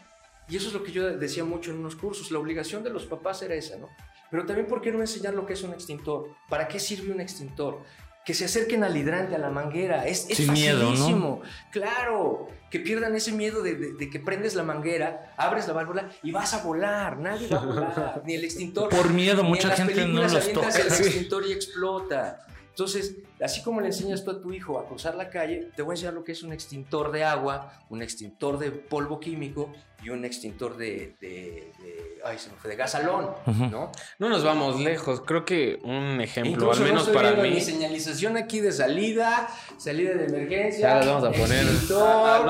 [0.51, 3.05] y eso es lo que yo decía mucho en unos cursos, la obligación de los
[3.05, 3.89] papás era esa, ¿no?
[4.29, 6.29] Pero también, ¿por qué no enseñar lo que es un extintor?
[6.47, 7.79] ¿Para qué sirve un extintor?
[8.23, 10.05] Que se acerquen al hidrante, a la manguera.
[10.07, 10.89] Es, es Sin miedo, ¿no?
[10.91, 11.41] facilísimo.
[11.71, 16.09] Claro, que pierdan ese miedo de, de- de que prendes la manguera, abres la válvula
[16.21, 17.17] y vas a volar.
[17.17, 18.89] Nadie va a volar, ni el extintor.
[18.89, 20.69] Por miedo, mucha gente no los toca.
[20.69, 22.45] el extintor y explota.
[22.71, 25.91] Entonces, así como le enseñas tú a tu hijo a cruzar la calle, te voy
[25.91, 29.71] a enseñar lo que es un extintor de agua, un extintor de polvo químico
[30.03, 33.31] y un extintor de, de- de- ay, se me fue, de gasalón.
[33.69, 33.91] ¿no?
[34.19, 35.21] No nos vamos lejos.
[35.21, 37.51] Creo que un ejemplo, Incluso al menos no para mí.
[37.51, 40.87] Mi señalización aquí de salida, salida de emergencia.
[40.89, 41.65] Ya las vamos a poner.
[41.65, 42.03] extintor.
[42.07, 42.41] Ah,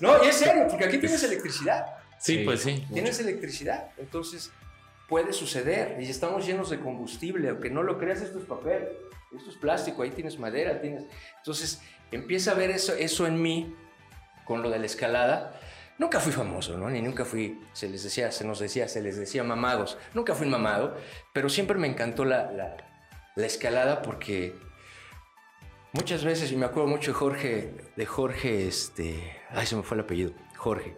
[0.00, 1.84] No, y es serio, porque aquí tienes electricidad.
[2.18, 2.44] Sí, Sí.
[2.44, 2.84] pues sí.
[2.92, 3.90] Tienes electricidad.
[3.98, 4.50] Entonces,
[5.08, 5.96] puede suceder.
[6.00, 7.48] Y estamos llenos de combustible.
[7.48, 8.88] Aunque no lo creas, esto es papel.
[9.36, 10.02] Esto es plástico.
[10.02, 10.80] Ahí tienes madera.
[10.80, 11.04] Tienes...
[11.38, 13.74] Entonces, empieza a ver eso, eso en mí
[14.44, 15.60] con lo de la escalada.
[15.96, 16.90] Nunca fui famoso, ¿no?
[16.90, 19.96] Ni nunca fui, se les decía, se nos decía, se les decía mamados.
[20.12, 20.96] Nunca fui mamado,
[21.32, 22.76] pero siempre me encantó la, la-
[23.36, 24.54] la escalada porque
[25.92, 29.96] muchas veces, y me acuerdo mucho de Jorge, de Jorge, este, ay, se me fue
[29.96, 30.96] el apellido, Jorge.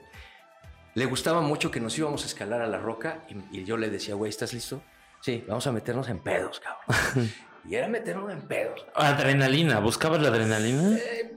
[0.96, 3.90] Le gustaba mucho que nos íbamos a escalar a la roca y, y yo le
[3.90, 4.82] decía, güey, ¿estás listo?
[5.20, 7.30] Sí, vamos a meternos en pedos, cabrón.
[7.68, 8.84] y era meternos en pedos.
[8.94, 10.96] Adrenalina, ¿buscabas la adrenalina?
[10.96, 11.32] Eh,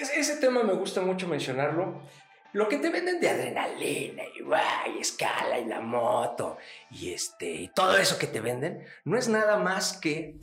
[0.00, 2.02] es- ese tema me gusta mucho mencionarlo.
[2.54, 6.58] Lo que te venden de adrenalina y guay, escala y la moto
[6.90, 10.34] y este y todo eso que te venden no es nada más que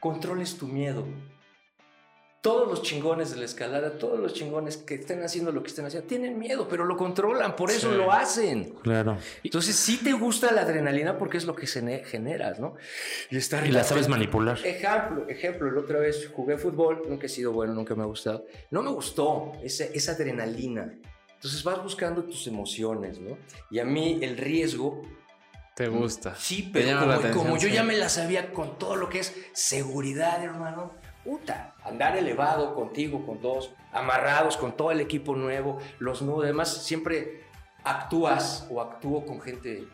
[0.00, 1.06] controles tu miedo.
[2.44, 5.86] Todos los chingones de la escalada, todos los chingones que estén haciendo lo que estén
[5.86, 7.96] haciendo, tienen miedo, pero lo controlan, por eso Sí.
[7.96, 8.74] lo hacen.
[8.82, 9.16] Claro.
[9.42, 12.74] Entonces sí te gusta la adrenalina porque es lo que se ne- generas, ¿no?
[13.30, 14.58] Y estar Y la sabes manipular.
[14.62, 18.44] Ejemplo, ejemplo, la otra vez jugué fútbol, nunca he sido bueno, nunca me ha gustado.
[18.70, 20.92] No me gustó esa, esa adrenalina.
[21.36, 23.38] Entonces vas buscando tus emociones, ¿no?
[23.70, 25.00] Y a mí el riesgo,
[25.74, 26.34] Te gusta.
[26.36, 27.74] sí, pero como, atención, como yo sí.
[27.74, 30.92] ya me la sabía con todo lo que es seguridad, hermano,
[31.24, 36.68] puta, andar elevado contigo, con dos, amarrados con todo el equipo nuevo, los nudos, además
[36.84, 37.42] siempre
[37.82, 39.86] actúas o actúo con gente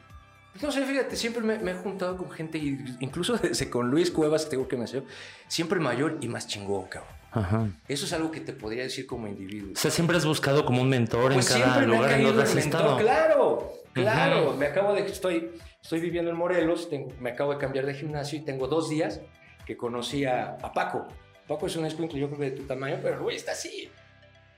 [0.53, 2.59] pues no sé, fíjate, siempre me, me he juntado con gente,
[2.99, 5.09] incluso desde con Luis Cuevas, que tengo que mencionar,
[5.47, 7.14] siempre mayor y más chingón, cabrón.
[7.31, 7.69] Ajá.
[7.87, 9.71] Eso es algo que te podría decir como individuo.
[9.75, 12.57] O sea, siempre has buscado como un mentor Pues en cada lugar en donde has
[12.57, 12.97] estado.
[12.99, 14.49] claro, claro.
[14.49, 14.57] Ujú.
[14.59, 18.37] Me acabo de, estoy, estoy viviendo en Morelos, tengo- me acabo de cambiar de gimnasio
[18.37, 19.21] y tengo dos días
[19.70, 21.06] que conocí a, Paco.
[21.46, 23.88] Paco es un escuincle, yo creo que de tu tamaño, pero Luis está así.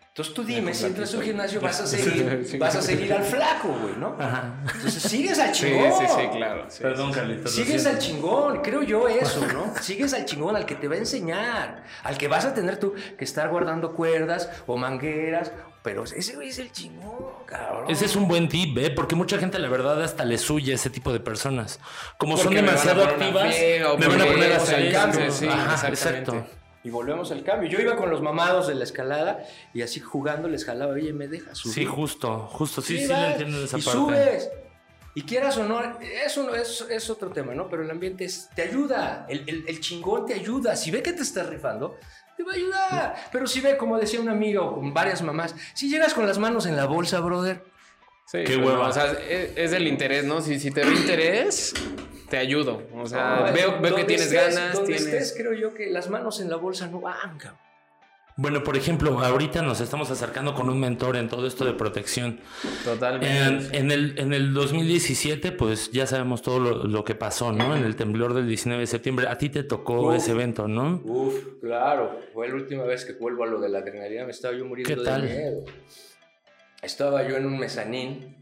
[0.09, 2.57] Entonces tú dime, si entras a un gimnasio vas a seguir, Sí.
[2.57, 4.17] vas a seguir al flaco, güey, ¿no?
[4.19, 4.55] Ajá.
[4.75, 5.93] Entonces sigues al chingón.
[5.93, 6.65] sí, sí, claro.
[6.71, 7.21] sí, Perdón, sí, sí.
[7.21, 7.53] Carlitos.
[7.53, 7.91] Sigues siento.
[7.91, 9.75] al chingón, creo yo eso, ¿no?
[9.83, 12.95] Sigues al chingón, al que te va a enseñar, al que vas a tener tú
[13.19, 17.17] que estar guardando cuerdas o mangueras, pero ese güey es el chingón,
[17.47, 17.91] cabrón.
[17.91, 18.91] Ese es un buen tip, ¿eh?
[18.91, 21.81] Porque mucha gente, la verdad, hasta le suye ese tipo de personas.
[22.19, 23.57] Como son Porque me van a demasiado activas,
[23.99, 25.01] me van a poner a al esto.
[25.01, 26.47] cambio, sí, Ajá, exacto.
[26.85, 27.69] Y volvemos al cambio.
[27.69, 31.29] Yo iba con los mamados de la escalada y así jugando les jalaba, oye, me
[31.29, 31.75] dejas subir.
[31.75, 32.83] Sí, justo, justo.
[32.83, 33.99] Sí, sí, vas, le entiendo de esa y parte.
[33.99, 34.51] subes.
[35.15, 35.81] Y quieras o no,
[36.25, 37.69] eso es, es otro tema, ¿no?
[37.69, 40.75] Pero el ambiente es- te ayuda, el, el- el chingón te ayuda.
[40.77, 41.97] Si ve que te estás rifando,
[42.37, 43.15] te va a ayudar.
[43.31, 46.39] Pero si ve, como decía un amigo o con varias mamás, si llegas con las
[46.39, 47.63] manos en la bolsa, brother,
[48.25, 48.85] Sí, Qué pues, hueva.
[48.85, 50.41] no, o sea, es, es el interés, ¿no?
[50.41, 51.75] Si, si te ve interés,
[52.31, 52.83] te ayudo.
[52.95, 55.07] O sea, no, veo, veo que tienes estés- ganas, donde tienes...
[55.13, 57.61] estés, creo yo que las manos en la bolsa no van, cabrón.
[58.37, 62.41] Bueno, por ejemplo, ahorita nos estamos acercando con un mentor en todo esto de protección.
[62.83, 63.29] Totalmente.
[63.29, 67.77] En, en el, en el 2017, pues ya sabemos todo lo, lo que pasó, ¿no?
[67.77, 69.27] En el temblor del 19 de septiembre.
[69.29, 70.17] A ti te tocó Uf.
[70.17, 71.03] ese evento, ¿no?
[71.05, 72.21] Uf, claro.
[72.33, 74.25] Fue la última vez que vuelvo a lo de la adrenalina.
[74.25, 75.23] Me estaba yo muriendo ¿Qué tal?
[75.23, 75.65] de miedo.
[76.81, 78.37] Estaba yo en un mezanín.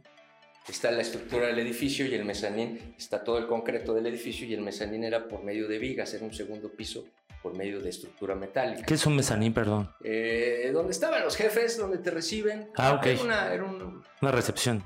[0.69, 4.55] Está la estructura del edificio y el mezanín está todo el concreto del edificio y
[4.55, 7.07] el mezanín era por medio de vigas, era un segundo piso
[7.43, 8.83] por medio de estructura metálica.
[8.85, 9.91] ¿Qué es un mezanín, perdón?
[10.05, 12.71] Eh, donde estaban los jefes, donde te reciben.
[12.77, 13.07] Ah, ok.
[13.07, 14.85] Era, una, era un- Una recepción.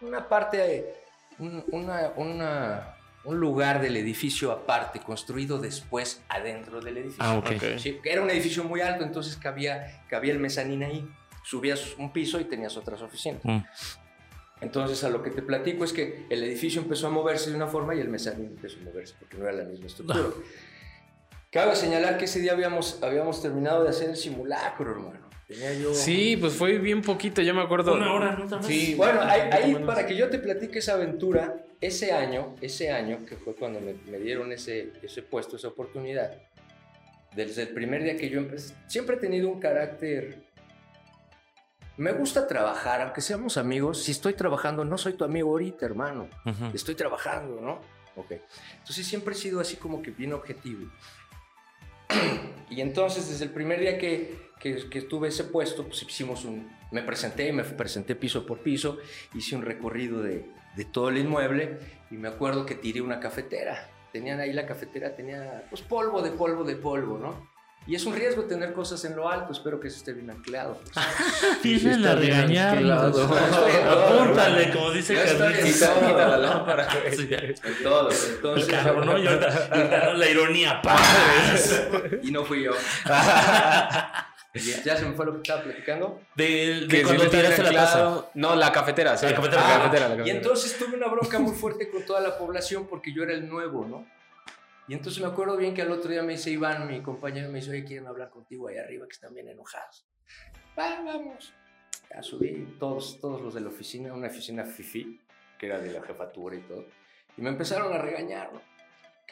[0.00, 0.94] una parte,
[1.38, 7.22] un, una- una- un lugar del edificio aparte, construido después adentro del edificio.
[7.24, 7.50] Ah, ok.
[7.56, 7.78] Ok.
[7.78, 11.08] Sí, era un edificio muy alto, entonces cabía, cabía el mezanín ahí.
[11.44, 13.40] Subías un piso y tenías otras oficinas.
[13.44, 13.58] Mm.
[14.60, 17.66] Entonces, a lo que te platico es que el edificio empezó a moverse de una
[17.66, 20.20] forma y el mezanín empezó a moverse porque no era la misma estructura.
[21.52, 25.28] Cabe señalar que ese día habíamos, habíamos terminado de hacer el simulacro, hermano.
[25.46, 25.92] Tenía yo...
[25.92, 27.92] Sí, pues fue bien poquito, yo me acuerdo.
[27.92, 28.48] Una hora, ¿no?
[28.48, 28.66] Vez.
[28.66, 28.94] Sí.
[28.94, 33.36] Bueno, ahí, ahí, para que yo te platique esa aventura, ese año, ese año, que
[33.36, 36.32] fue cuando me, me dieron ese, ese puesto, esa oportunidad,
[37.36, 40.50] desde el primer día que yo empecé, siempre he tenido un carácter...
[41.98, 46.30] Me gusta trabajar, aunque seamos amigos, si estoy trabajando, no soy tu amigo ahorita, hermano.
[46.46, 46.74] Ujú.
[46.74, 47.82] Estoy trabajando, ¿no?
[48.16, 48.32] Ok.
[48.78, 50.90] Entonces siempre he sido así como que bien objetivo.
[52.70, 56.70] Y entonces desde el primer día que, que, tuve ese puesto, pues hicimos un...
[56.90, 58.98] Me presenté, me presenté piso por piso,
[59.34, 60.46] hice un recorrido de,
[60.76, 61.78] de todo el inmueble
[62.10, 63.88] y me acuerdo que tiré una cafetera.
[64.12, 67.51] Tenían ahí la cafetera, tenía pues polvo de polvo de polvo, ¿no?
[67.86, 70.78] Y es un riesgo tener cosas en lo alto, espero que eso esté bien anclado.
[71.62, 73.24] Tienes la anclado.
[73.90, 75.88] Apúntale, como dice Carlitos.
[75.90, 76.88] Quita la lámpara,
[77.82, 78.68] todo, entonces...
[78.68, 79.18] Claro, ¿no?
[79.18, 80.12] Y ahorita, y ahorita, ¿no?
[80.14, 82.20] la ironía, padre.
[82.22, 82.72] Y no fui yo.
[84.84, 86.20] ya se me fue lo que estaba platicando.
[86.36, 88.24] De, de Que si cuando tiraste la taza.
[88.34, 89.26] No, la cafetera, sí.
[89.26, 89.60] La cafetera.
[89.62, 90.38] La Ah, cafetera, la y cafetera.
[90.38, 93.84] entonces tuve una bronca muy fuerte con toda la población porque yo era el nuevo,
[93.86, 94.06] ¿no?
[94.88, 97.60] Y entonces me acuerdo bien que al otro día me dice Iván, mi compañero, me
[97.60, 100.06] dice, oye, quieren hablar contigo ahí arriba, que están bien enojados.
[100.78, 101.54] Va, vamos.
[102.10, 105.20] Ya subí, todos, todos los de la oficina, una oficina FIFI,
[105.58, 106.86] que era de la jefatura y todo.
[107.36, 108.60] Y me empezaron a regañar, ¿no?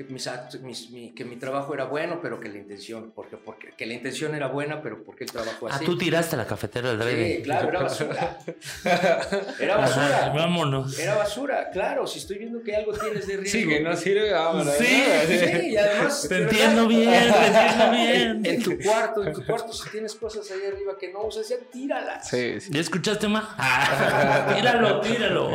[0.01, 3.37] Que, mis actos- mis- mi, que mi trabajo era bueno, pero que la intención, porque,
[3.37, 5.85] porque, que la intención era buena, pero porque el trabajo Ah, así.
[5.85, 7.43] tú tiraste la cafetera al Sí, drede.
[7.43, 8.39] claro, era basura.
[9.61, 10.33] Era Ajá, basura.
[10.35, 10.99] vámonos.
[10.99, 12.07] Era basura, claro.
[12.07, 13.61] Si estoy viendo que algo tienes de riesgo.
[13.61, 14.75] Sí, que no sirve, vámonos.
[14.75, 14.87] Sí,
[15.27, 16.27] Sí, y además.
[16.27, 18.55] Te entiendo bien, te entiendo En, bien.
[18.55, 21.57] en tu cuarto, en tu cuarto, si tienes cosas ahí arriba que no usas, ya
[21.71, 22.27] tíralas.
[22.27, 22.71] Sí, sí.
[22.73, 23.45] ¿Ya escuchaste más?
[23.59, 25.51] Ah, tíralo, tíralo.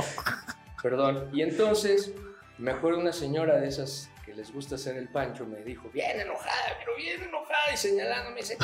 [0.83, 1.29] Perdón.
[1.33, 2.11] Y entonces,
[2.59, 6.77] me acuerdo una señora de esas les gusta hacer el pancho, me dijo, bien enojada,
[6.79, 8.57] pero bien enojada, y señalándome, dice,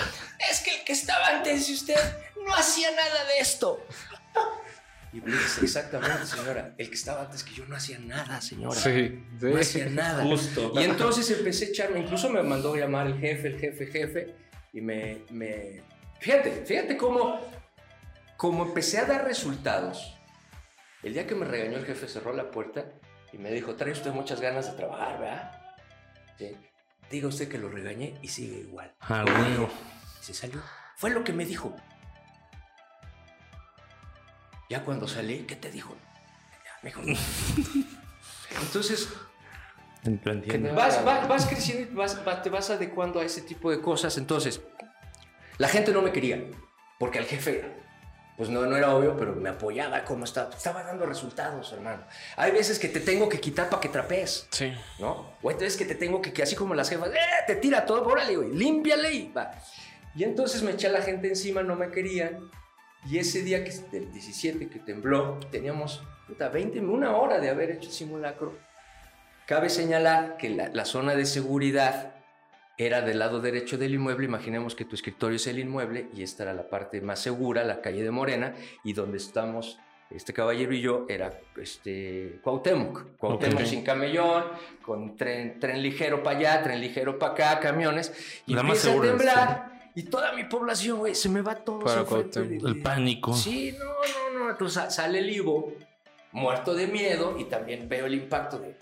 [0.51, 1.99] es que el que estaba antes de usted
[2.45, 3.86] no hacía nada de esto.
[5.13, 8.79] Y le dije, exactamente, señora, el que estaba antes que yo no hacía nada, señora.
[8.79, 9.60] Sí, No sí.
[9.60, 10.23] hacía nada.
[10.23, 10.71] Justo.
[10.75, 14.36] Y entonces empecé a echarme, incluso me mandó llamar el jefe, el jefe, jefe,
[14.71, 15.81] y me, me...
[16.19, 17.41] Fíjate, fíjate cómo,
[18.38, 20.17] cómo empecé a dar resultados.
[21.03, 22.86] El día que me regañó el jefe cerró la puerta
[23.34, 25.61] y me dijo, trae usted muchas ganas de trabajar, ¿verdad?
[26.41, 26.58] Sí.
[27.12, 28.91] Diga usted que lo regañé y sigue igual.
[29.01, 29.69] Ah, bueno.
[30.21, 30.60] Se salió.
[30.95, 31.75] Fue lo que me dijo.
[34.69, 35.95] Ya cuando salí, ¿qué te dijo?
[36.65, 37.01] Ya, Me dijo.
[38.62, 39.10] Entonces,
[40.04, 40.73] entiendo.
[40.73, 44.17] vas, vas, vas creciendo y vas- va- te vas adecuando a ese tipo de cosas.
[44.17, 44.62] Entonces,
[45.58, 46.43] la gente no me quería,
[46.99, 47.69] porque al jefe,
[48.41, 50.49] pues no, no era obvio, pero me apoyaba como estaba.
[50.49, 52.01] Estaba dando resultados, hermano.
[52.38, 54.73] Hay veces que te tengo que quitar para que trapees, Sí.
[54.97, 55.36] ¿no?
[55.43, 57.19] O hay veces que te tengo que, que así como las jefas, ¡eh!
[57.45, 59.51] Te tira todo, órale, güey, límpiale y va.
[60.15, 62.49] Y entonces me eché a la gente encima, no me querían.
[63.06, 67.69] Y ese día, que del 17, que tembló, teníamos puta, 20, una hora de haber
[67.69, 68.58] hecho el simulacro.
[69.45, 72.15] Cabe señalar que la, la zona de seguridad
[72.86, 74.26] era del lado derecho del inmueble.
[74.26, 77.82] Imaginemos que tu escritorio es el inmueble y esta era la parte más segura, la
[77.82, 79.78] calle de Morena, y donde estamos
[80.10, 83.15] este caballero y yo era este, Cuauhtémoc.
[83.17, 83.65] Cuauhtémoc Ok.
[83.65, 84.44] sin camellón,
[84.82, 88.12] con tren, tren ligero para allá, tren ligero para acá, camiones.
[88.46, 89.72] Y La más empieza a segura, temblar.
[89.96, 91.80] Y toda mi población, güey, se me va todo.
[91.80, 93.34] Para de- El pánico.
[93.34, 93.86] Sí, no,
[94.34, 94.50] no, no.
[94.52, 95.74] Entonces sa- sale el Ivo,
[96.34, 98.76] muerto de miedo, y también veo el impacto de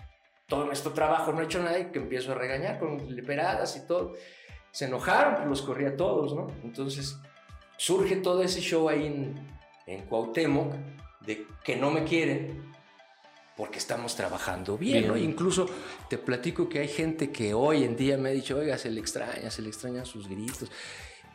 [0.49, 3.87] todo nuestro trabajo, no he hecho nada, y que empiezo a regañar con leperadas y
[3.87, 4.13] todo.
[4.71, 6.47] Se enojaron, pues los corrí a todos, ¿no?
[6.63, 7.17] Entonces
[7.77, 9.35] surge todo ese show ahí en,
[9.87, 10.73] en Cuauhtémoc
[11.25, 12.67] de que no me quieren
[13.55, 15.13] porque estamos trabajando bien, ¿no?
[15.15, 15.29] Bien.
[15.29, 15.67] Incluso
[16.09, 18.99] te platico que hay gente que hoy en día me ha dicho, oiga, se le
[19.01, 20.71] extraña, se le extrañan sus gritos,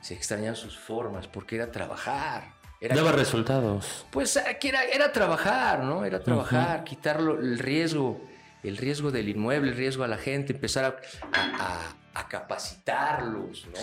[0.00, 2.54] se extrañan sus formas, porque era trabajar.
[2.80, 4.06] Era Daba resultados.
[4.10, 6.04] pues aquí era, era trabajar, ¿no?
[6.04, 8.20] Era trabajar, quitar lo- el riesgo,
[8.64, 11.00] el riesgo del inmueble, el riesgo a la gente, empezar
[11.32, 13.80] a, capacitarlos, ¿no?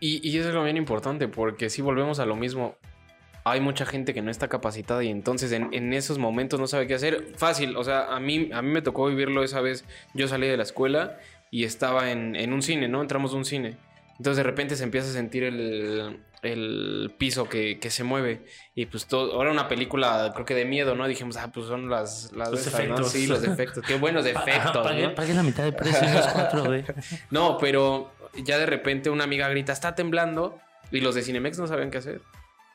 [0.00, 2.76] Y, eso es lo bien importante, porque si volvemos a lo mismo,
[3.44, 6.86] hay mucha gente que no está capacitada y entonces en, en esos momentos no sabe
[6.86, 7.32] qué hacer.
[7.36, 9.84] Fácil, o sea, a mí, a mí me tocó vivirlo esa vez.
[10.12, 11.18] Yo salí de la escuela
[11.50, 13.00] y estaba en, en un cine, ¿no?
[13.00, 13.76] Entramos a un cine.
[14.18, 18.44] Entonces de repente se empieza a sentir el, el piso que, que se mueve.
[18.74, 21.06] Y pues todo, ahora una película creo que de miedo, ¿no?
[21.06, 22.94] Dijimos, ah, pues son las, las Los estas, ¿no?
[22.94, 23.12] efectos.
[23.12, 23.84] Sí, los efectos.
[23.86, 25.14] Qué buenos efectos, Pagué, ¿no?
[25.14, 26.94] pagué la mitad de precio es 4D.
[27.30, 28.12] No, pero
[28.44, 30.58] ya de repente una amiga grita, está temblando,
[30.90, 32.20] y los de Cinemex no sabían qué hacer.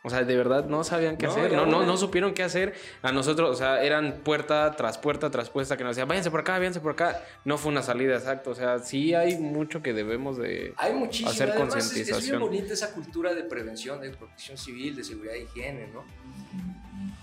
[0.02, 2.74] O sea, de verdad no sabían qué No, hacer, no, no, no supieron qué hacer.
[3.02, 6.40] A nosotros, o sea, eran puerta tras puerta tras puerta que nos decían, váyanse por
[6.40, 7.22] acá, váyanse por acá.
[7.44, 10.74] No fue una salida exacta, o sea, sí hay mucho que debemos de...
[10.78, 11.30] Hay muchísimo.
[11.32, 12.40] Hacer Además, es- Es, bien concientización.
[12.40, 16.06] bonita esa cultura de prevención, de protección civil, de seguridad e higiene, ¿no?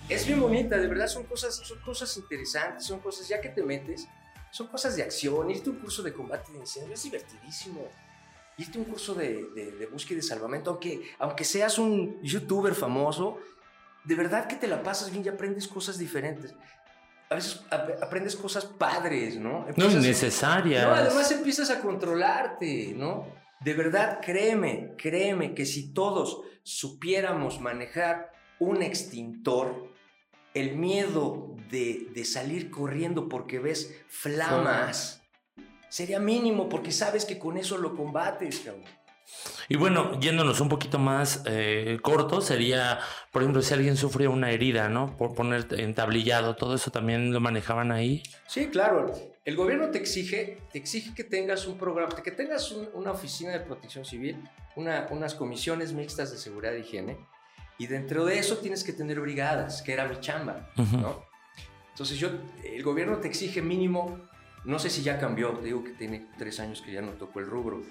[0.09, 3.63] Es bien bonita, de verdad, son cosas, son cosas interesantes, son cosas, ya que te
[3.63, 4.07] metes,
[4.51, 5.51] son cosas de acción.
[5.51, 7.89] Irte a un curso de combate de incendios es divertidísimo.
[8.59, 13.39] A un curso de, de- de búsqueda y salvamento, aunque, aunque seas un youtuber famoso,
[14.05, 16.55] de verdad que te la pasas bien y aprendes cosas diferentes.
[17.29, 19.61] A veces ap- aprendes cosas padres, ¿no?
[19.61, 20.87] No Empiezas- innecesarias.
[20.87, 23.27] no, además empiezas a controlarte, ¿no?
[23.61, 29.93] De verdad, créeme, créeme que si todos supiéramos manejar un extintor,
[30.55, 35.23] el miedo de, de salir corriendo porque ves flamas
[35.97, 38.85] sería mínimo porque sabes que con eso lo combates, cabrón.
[39.69, 43.01] Y bueno, yéndonos un poquito más eh, corto, sería,
[43.33, 45.17] por ejemplo, si alguien sufre una herida, ¿no?
[45.17, 48.23] Por poner entablillado, todo eso también lo manejaban ahí.
[48.47, 49.11] Sí, claro.
[49.45, 53.53] El gobierno te exige, te exige que tengas un programa, que tengas un- una oficina
[53.53, 54.37] de protección civil,
[54.77, 57.17] una- unas comisiones mixtas de seguridad e higiene,
[57.79, 60.69] y dentro de eso tienes que tener brigadas, que era mi chamba.
[60.77, 61.25] ¿no?
[61.91, 62.29] Entonces yo,
[62.63, 64.21] el gobierno te exige mínimo,
[64.67, 67.41] no sé si ya cambió, te digo que tiene tres años que ya no tocó
[67.41, 67.83] el rubro,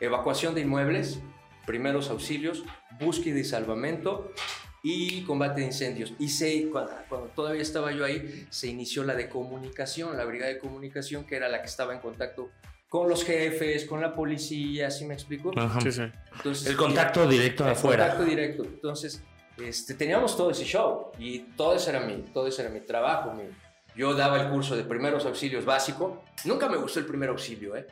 [0.00, 1.20] evacuación de inmuebles,
[1.66, 2.64] primeros auxilios,
[2.98, 4.32] búsqueda y salvamento
[4.82, 6.12] y combate de incendios.
[6.18, 10.52] Y se, cuando, cuando todavía estaba yo ahí, se inició la de comunicación, la brigada
[10.52, 12.50] de comunicación, que era la que estaba en contacto
[12.88, 15.52] con los jefes, con la policía, ¿sí me explico?
[15.56, 15.78] Ajá.
[15.78, 18.08] Entonces, El contacto directo el afuera.
[18.08, 18.64] contacto directo.
[18.64, 19.22] Entonces,
[19.56, 23.32] este, teníamos todo ese show y todo ese era mi, todo ese era mi trabajo.
[23.34, 23.44] mi-
[23.94, 26.22] yo daba el curso de primeros auxilios básico.
[26.44, 27.86] Nunca me gustó el primer auxilio, ¿eh?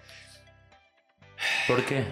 [1.67, 2.07] ¿Por qué?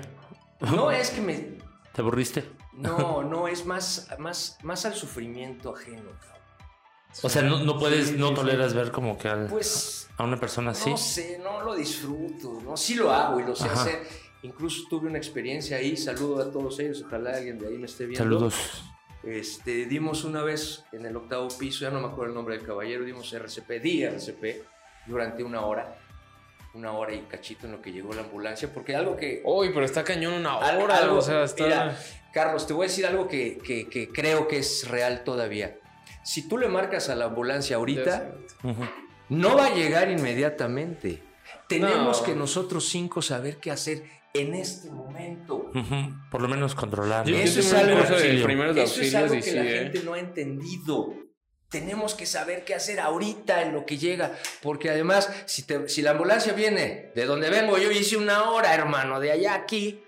[0.61, 1.59] No es que me...
[1.92, 2.44] ¿Te aburriste?
[2.72, 6.38] No, no, es más, más, más al sufrimiento ajeno, cabrón.
[7.22, 10.24] O sea, no, no puedes, Sí, no sí, toleras ver como que al- Pues a
[10.24, 10.90] una persona así.
[10.90, 12.77] no sé, no lo disfruto, ¿no?
[12.77, 13.81] Sí lo hago y lo sé Ajá.
[13.83, 14.07] hacer.
[14.42, 18.05] Incluso tuve una experiencia ahí, saludo a todos ellos, ojalá alguien de ahí me esté
[18.07, 18.22] viendo.
[18.22, 18.85] Saludos.
[19.24, 22.66] Este, dimos una vez en el octavo piso, ya no me acuerdo el nombre del
[22.66, 24.62] caballero, dimos RCP, di RCP
[25.07, 25.98] durante una hora,
[26.74, 29.42] una hora y cachito en lo que llegó la ambulancia, porque algo que...
[29.44, 31.64] Uy, pero está cañón una hora, algo- o sea, está...
[31.64, 31.98] Mira,
[32.33, 35.76] Carlos, te voy a decir algo que, que- que creo que es real todavía.
[36.22, 38.33] Si tú le marcas a la ambulancia ahorita,
[39.31, 41.22] no va a llegar inmediatamente.
[41.68, 42.26] Tenemos No.
[42.26, 44.03] que nosotros cinco saber qué hacer
[44.35, 45.70] en este momento.
[46.31, 47.29] Por lo menos controlar.
[47.29, 49.79] Eso es algo- de Eso es que sí, la ¿eh?
[49.85, 51.14] gente no ha entendido.
[51.70, 56.01] Tenemos que saber qué hacer ahorita en lo que llega, porque además, si, te- si
[56.01, 60.03] la ambulancia viene de donde vengo, yo hice una hora, hermano, de allá a aquí,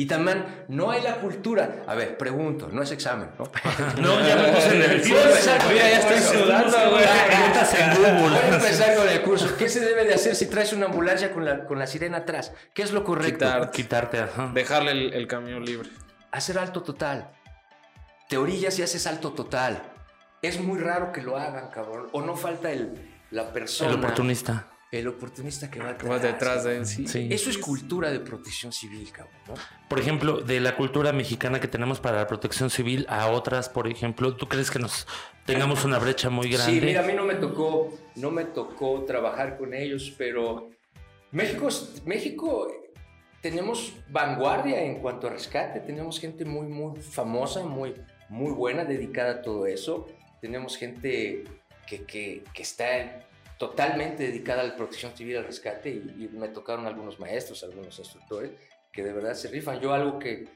[0.00, 1.82] y también no hay la cultura.
[1.88, 3.44] A ver, pregunto, no es examen, ¿no?
[4.00, 5.08] No, ya me puse nervioso.
[5.12, 6.44] Voy a empezar con Mira, el ya estoy curso.
[6.44, 7.04] sudando, güey.
[7.26, 8.48] Preguntas en Voy a Google.
[8.54, 9.56] empezar con el curso.
[9.56, 12.52] ¿Qué se debe de hacer si traes una ambulancia con la, con la sirena atrás?
[12.74, 13.44] ¿Qué es lo correcto?
[13.44, 13.70] Quitar.
[13.72, 14.50] Quitarte, ajá.
[14.54, 15.88] Dejarle el, el camión libre.
[16.30, 17.30] Hacer alto total.
[18.28, 19.82] te orillas y haces salto total.
[20.42, 22.06] Es muy raro que lo hagan, cabrón.
[22.12, 22.94] O no falta el,
[23.32, 23.90] la persona.
[23.90, 24.68] El oportunista.
[24.90, 27.06] El oportunista que va Que vas detrás de él, sí.
[27.06, 27.28] Sí.
[27.30, 29.34] Eso es cultura de protección civil, cabrón.
[29.48, 29.54] ¿no?
[29.88, 33.86] Por ejemplo, de la cultura mexicana que tenemos para la protección civil a otras, por
[33.86, 35.06] ejemplo, ¿tú crees que nos
[35.44, 36.80] tengamos una brecha muy grande?
[36.80, 40.70] Sí, mira, a mí no me tocó, no me tocó trabajar con ellos, pero
[41.32, 41.68] México,
[42.06, 42.72] México
[43.42, 47.94] tenemos vanguardia en cuanto a rescate, tenemos gente muy, muy famosa, muy,
[48.30, 50.06] muy buena, dedicada a todo eso.
[50.40, 51.44] Tenemos gente
[51.86, 53.27] que, que, que está
[53.58, 57.98] totalmente dedicada a la protección civil, al rescate, y, y me tocaron algunos maestros, algunos
[57.98, 58.52] instructores,
[58.92, 59.80] que de verdad se rifan.
[59.80, 60.48] Yo algo que,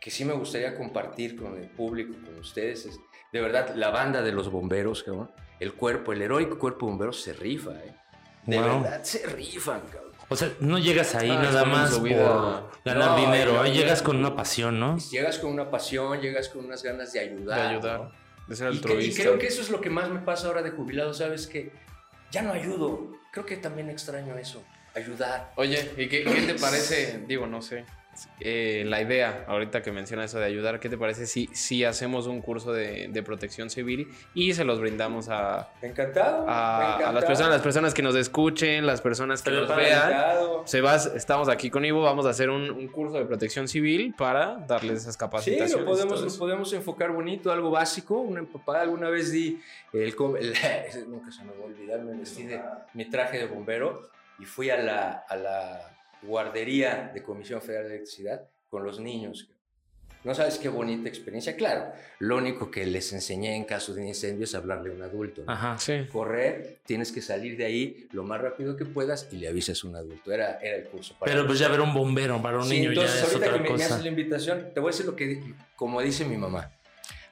[0.00, 2.98] que sí me gustaría compartir con el público, con ustedes, es
[3.32, 5.30] de verdad la banda de los bomberos, cabrón.
[5.60, 7.94] El cuerpo, el heroico cuerpo de bomberos se rifa, ¿eh?
[8.46, 8.82] De Wow.
[8.82, 10.10] verdad se rifan, cabrón.
[10.30, 12.08] O sea, no llegas ahí Ah, nada más por
[12.84, 13.76] ganar No, dinero, no, ahí no.
[13.76, 14.96] llegas con una pasión, ¿no?
[14.96, 17.60] Llegas con una pasión, llegas con unas ganas de De ayudar.
[17.74, 18.12] ayudar, ¿no?
[18.46, 19.22] de ser Y, que- y altruista.
[19.22, 21.46] creo que eso es lo que más me pasa ahora de jubilado, ¿sabes?
[21.46, 21.70] Que
[22.30, 23.18] ya no ayudo.
[23.32, 24.62] Creo que también extraño eso,
[24.94, 25.52] ayudar.
[25.56, 27.22] Oye, ¿y qué, qué te parece?
[27.26, 27.84] Digo, no sé.
[28.40, 32.26] Eh, la idea, ahorita que menciona eso de ayudar, ¿qué te parece si, si hacemos
[32.26, 36.48] un curso de, de protección civil y se los brindamos a, Encantado.
[36.48, 40.08] a, a las personas, las personas que nos escuchen, las personas que Pero nos vean?
[40.10, 40.62] Encantado.
[40.66, 44.14] Se va, estamos aquí con Ivo, vamos a hacer un, un curso de protección civil
[44.16, 45.76] para darles esas Sí, capacitaciones.
[45.78, 48.18] lo podemos, lo podemos enfocar bonito, algo básico.
[48.20, 49.60] Una empapada, alguna vez di,
[49.92, 50.14] el,
[51.08, 52.60] nunca se me va a olvidar, me vestí de
[52.94, 57.94] mi traje de bombero y fui a la, a la guardería de Comisión Federal de
[57.96, 59.48] Electricidad con los niños.
[60.22, 61.56] No sabes qué bonita experiencia.
[61.56, 65.42] Claro, lo único que les enseñé en caso de incendio es hablarle a un adulto.
[65.46, 65.50] ¿no?
[65.50, 65.78] Ajá.
[65.78, 66.06] Sí.
[66.12, 69.88] Correr, tienes que salir de ahí lo más rápido que puedas y le avisas a
[69.88, 70.30] un adulto.
[70.30, 71.14] Era, era el curso.
[71.18, 73.46] para Pero pues ya ver un bombero para un Sí, niño ya entonces es ahorita
[73.46, 73.84] otra que me, me cosa.
[73.94, 76.70] haces la invitación, te voy a decir lo que, como dice mi mamá.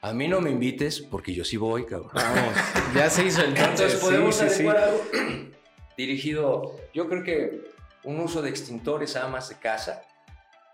[0.00, 2.12] A mí no me invites porque yo sí voy, cabrón.
[2.14, 2.54] Vamos,
[2.94, 4.54] ya se hizo el Entonces sí, podemos sí, sí.
[4.66, 5.04] adecuar algo
[5.98, 7.60] dirigido, yo creo que
[8.08, 10.02] un uso de extintores a amas de casa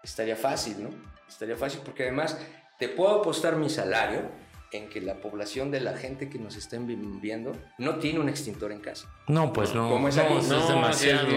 [0.02, 0.90] estaría fácil, ¿no?
[1.28, 2.38] Estaría fácil porque además
[2.78, 4.22] te puedo apostar mi salario
[4.70, 8.28] en que la población de la gente que nos estén vi- viendo no tiene un
[8.28, 9.08] extintor en casa.
[9.28, 9.88] No, pues no.
[9.88, 10.34] ¿Cómo es no, aquí?
[10.38, 10.58] eso No,
[10.88, 11.28] es sí demasiado.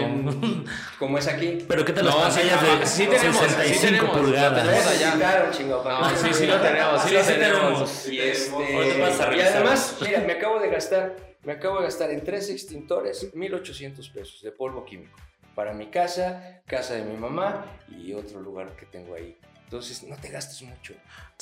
[1.00, 1.64] Como es aquí.
[1.68, 4.22] Pero ¿qué tal No, las sí, pantallas no, de sí tenemos, sí 65 tenemos, lo
[4.22, 4.64] pulgadas?
[4.64, 5.06] tenemos allá.
[5.06, 7.60] Necesitaron, chingado, No, sí, sí lo tenemos, sí Sí, lo sí tenemos.
[7.60, 8.08] tenemos.
[8.08, 12.22] Y, este, a y además, mira, me acabo de gastar, me acabo de gastar en
[12.24, 15.16] tres extintores 1800 pesos de polvo químico
[15.58, 19.36] para mi casa, casa de mi mamá y otro lugar que tengo ahí.
[19.64, 20.94] Entonces, no te gastes mucho.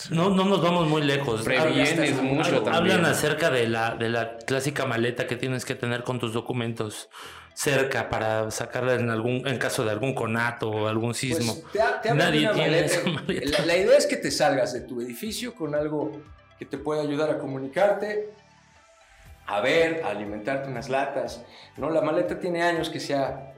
[0.09, 1.43] No, no nos vamos muy lejos.
[1.43, 2.97] Previenes Hablan- mucho hablan- también.
[2.97, 7.11] Hablan acerca de la, de la clásica maleta que tienes que tener con tus documentos
[7.53, 11.55] cerca para sacarla en algún en caso de algún conato o algún sismo.
[11.61, 12.87] Pues, te, te Nadie tiene maleta.
[12.87, 13.59] esa maleta.
[13.59, 16.23] La, la idea es que te salgas de tu edificio con algo
[16.59, 18.31] que te pueda ayudar a comunicarte,
[19.47, 21.43] a ver, a alimentarte unas latas.
[21.77, 21.91] ¿no?
[21.91, 23.53] La maleta tiene años que se ha,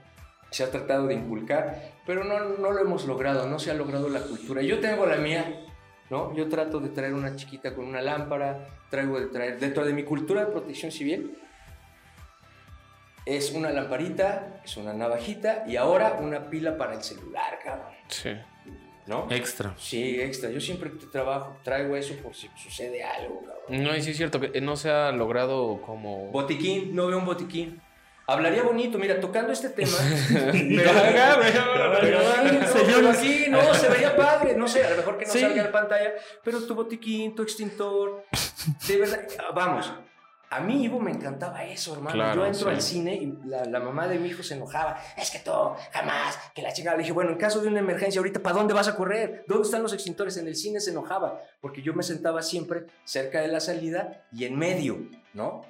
[0.51, 4.09] se ha tratado de inculcar, pero no, no lo hemos logrado, no se ha logrado
[4.09, 4.63] la cultura.
[4.63, 5.67] Yo tengo la mía,
[6.11, 6.35] ¿no?
[6.35, 10.05] Yo trato de traer una chiquita con una lámpara, traigo de traer, dentro de mi
[10.05, 11.39] cultura de protección civil,
[13.27, 17.93] es una lamparita, es una navajita y ahora una pila para el celular, cabrón.
[18.09, 18.31] Sí.
[19.07, 19.27] ¿No?
[19.31, 19.75] Extra.
[19.79, 20.51] Sí, extra.
[20.51, 23.85] Yo siempre que trabajo traigo eso por si sucede algo, cabrón.
[23.85, 26.31] No, y sí es cierto que no se ha logrado como...
[26.31, 27.81] Botiquín, no veo un botiquín.
[28.31, 29.97] Hablaría bonito, mira, tocando este tema.
[30.43, 30.91] Pero-
[31.41, 32.19] pero, pero
[33.11, 34.55] aquí no, se vería padre.
[34.55, 35.41] No sé, a lo mejor que no Sí.
[35.41, 36.13] salga en pantalla,
[36.45, 38.25] pero tu botiquín, tu extintor.
[38.87, 39.21] De verdad,
[39.55, 39.91] vamos.
[40.51, 42.15] A mí, Ivo, me encantaba eso, hermano.
[42.15, 42.75] Claro, Yo entro sí.
[42.75, 44.99] al cine y la, la mamá de mi hijo se enojaba.
[45.17, 45.51] Es que tú,
[45.93, 46.93] jamás, que la chica.
[46.93, 49.45] Le dije, bueno, en caso de una emergencia, ahorita, ¿para dónde vas a correr?
[49.47, 50.37] ¿Dónde están los extintores?
[50.39, 54.45] En el cine se enojaba, porque yo me sentaba siempre cerca de la salida y
[54.47, 54.99] en medio,
[55.35, 55.67] ¿no?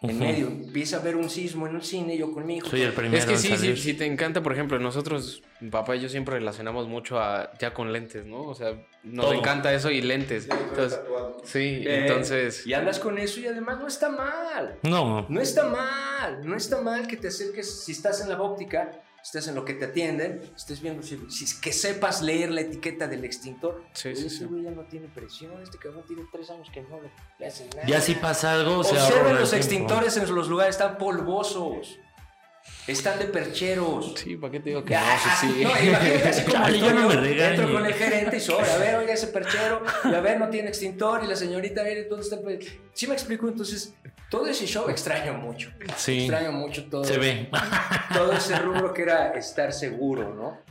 [0.00, 0.46] En medio.
[0.46, 2.68] Empieza a haber un sismo en un cine, yo con mi hijo.
[2.68, 3.78] Soy el primero Es que en sí, salir.
[3.78, 7.74] sí te encanta, por ejemplo, nosotros, mi papá y yo siempre relacionamos mucho a ya
[7.74, 8.42] con lentes, ¿no?
[8.42, 9.34] O sea, nos Todo.
[9.34, 10.48] encanta eso y lentes.
[10.50, 11.00] Entonces,
[11.42, 12.64] sí, Eh, entonces...
[12.64, 14.78] Y andas con eso y además no está mal.
[14.84, 19.02] No, No está mal, no está mal que te acerques, si estás en la óptica,
[19.22, 23.06] estés en lo que te atienden, estés viendo, si, si- que sepas leer la etiqueta
[23.08, 23.84] del extintor.
[23.92, 24.44] Sí, Oye, sí, ese sí.
[24.44, 27.68] güey ya no tiene presión, este cabrón tiene tres años que no le, le hacen
[27.70, 27.86] nada.
[27.86, 29.56] ya si pasa algo, se Observen los tiempo.
[29.56, 31.98] extintores en los lugares, están polvosos,
[32.86, 34.14] están de percheros.
[34.16, 35.20] Sí, ¿para qué te digo que Ya, no?
[35.20, 35.62] Sí, sí.
[35.64, 37.58] no, imagínate así como Chale, ya no me regañes.
[37.60, 40.48] entro con el gerente y sobre, a ver, oiga ese perchero, y a ver, no
[40.48, 43.94] tiene extintor, y la señorita, mire, ¿dónde está el pe-?" Sí me explico, entonces,
[44.30, 45.70] todo ese show extraño mucho.
[45.96, 47.48] Sí, Extraño mucho todo, se ve.
[48.12, 50.67] todo ese rubro que era estar seguro, ¿no?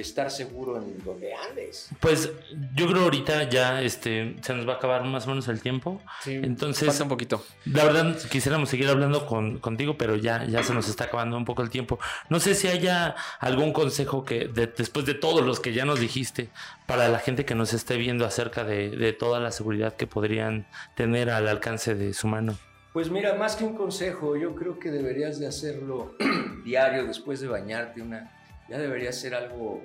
[0.00, 1.88] Estar seguro en donde andes.
[2.00, 2.30] Pues
[2.74, 6.00] yo creo ahorita ya este se nos va a acabar más o menos el tiempo.
[6.22, 7.44] Sí, Entonces, falta un poquito.
[7.66, 11.44] La verdad, quisiéramos seguir hablando con, contigo, pero ya, ya se nos está acabando un
[11.44, 11.98] poco el tiempo.
[12.28, 16.00] No sé si haya algún consejo que, de- después de todos los que ya nos
[16.00, 16.48] dijiste,
[16.86, 20.66] para la gente que nos esté viendo acerca de, de toda la seguridad que podrían
[20.96, 22.58] tener al alcance de su mano.
[22.92, 26.16] Pues mira, más que un consejo, yo creo que deberías de hacerlo
[26.64, 28.39] diario después de bañarte, una,
[28.70, 29.82] ya debería ser algo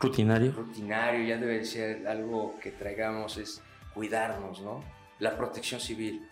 [0.00, 0.52] Rutinario.
[0.52, 3.62] rutinario, ya debe ser algo que traigamos, es
[3.94, 4.82] cuidarnos, ¿no?
[5.20, 6.28] La protección civil.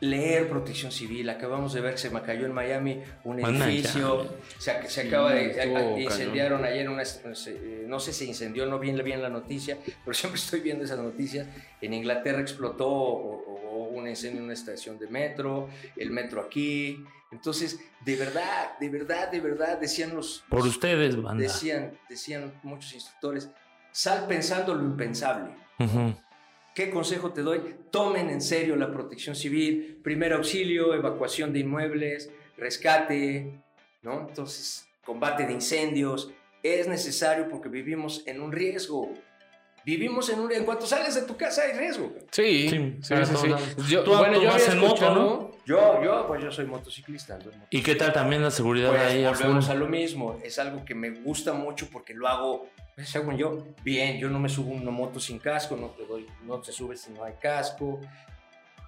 [0.00, 1.30] Leer protección civil.
[1.30, 4.28] Acabamos de ver que se me cayó en Miami un edificio.
[4.58, 5.52] Se, se acaba de.
[5.52, 5.98] a- cañón.
[6.02, 7.02] incendiaron ayer una.
[7.02, 10.98] eh, No sé si incendió, no bien, bien la noticia, pero siempre estoy viendo esas
[10.98, 11.46] noticias.
[11.80, 17.02] En Inglaterra explotó o- o un incendio en una estación de metro, el metro aquí.
[17.36, 21.42] Entonces, de verdad, de verdad, de verdad, decían los, Por ustedes, banda.
[21.42, 23.50] decían, decían muchos instructores,
[23.92, 25.54] sal pensando lo impensable.
[25.78, 26.14] Ujú.
[26.74, 27.76] ¿Qué consejo te doy?
[27.90, 33.52] Tomen en serio la protección civil, primer auxilio, evacuación de inmuebles, rescate,
[34.02, 34.28] ¿no?
[34.28, 36.30] Entonces, combate de incendios.
[36.62, 39.12] Es necesario porque vivimos en un riesgo.
[39.86, 42.12] Vivimos en un En cuanto sales de tu casa hay riesgo.
[42.32, 43.48] Sí, Sí, sí, sí.
[43.88, 45.52] Yo, Tú- bueno, tú yo vas en moto, ¿no?
[45.64, 47.34] Yo, yo, pues yo soy motociclista.
[47.34, 47.68] ando en moto.
[47.70, 49.22] ¿Y qué tal también la seguridad Pues ahí?
[49.24, 50.38] a volvemos a lo mismo.
[50.42, 52.66] Es algo que me gusta mucho porque lo hago,
[52.96, 54.18] pues, según yo, bien.
[54.18, 57.00] Yo no me subo a una moto sin casco, no te doy, no te subes
[57.02, 58.00] si no hay casco.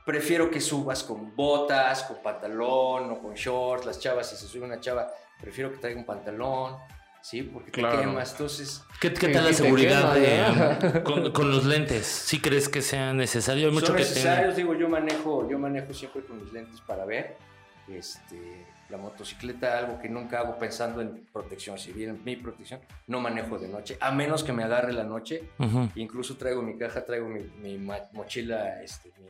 [0.04, 3.86] Prefiero que subas con botas, con pantalón o con shorts.
[3.86, 6.76] Las chavas, si se sube una chava, prefiero que traiga un pantalón,
[7.20, 7.42] ¿sí?
[7.42, 8.00] Porque te Claro.
[8.00, 8.32] quemas.
[8.32, 12.06] Entonces, ¿Qué, tal la seguridad quema, de- con, con los lentes?
[12.06, 13.68] ¿Sí crees que sea necesario?
[13.68, 14.56] Hay mucho son que necesarios.
[14.56, 17.36] Digo, yo manejo, yo manejo siempre con mis lentes para ver.
[17.88, 23.20] Este, la motocicleta, algo que nunca hago pensando en protección civil, en mi protección, no
[23.20, 25.44] manejo de noche, a menos que me agarre la noche.
[25.94, 27.78] Incluso traigo mi caja, traigo mi,
[28.12, 29.26] mochila, este, mi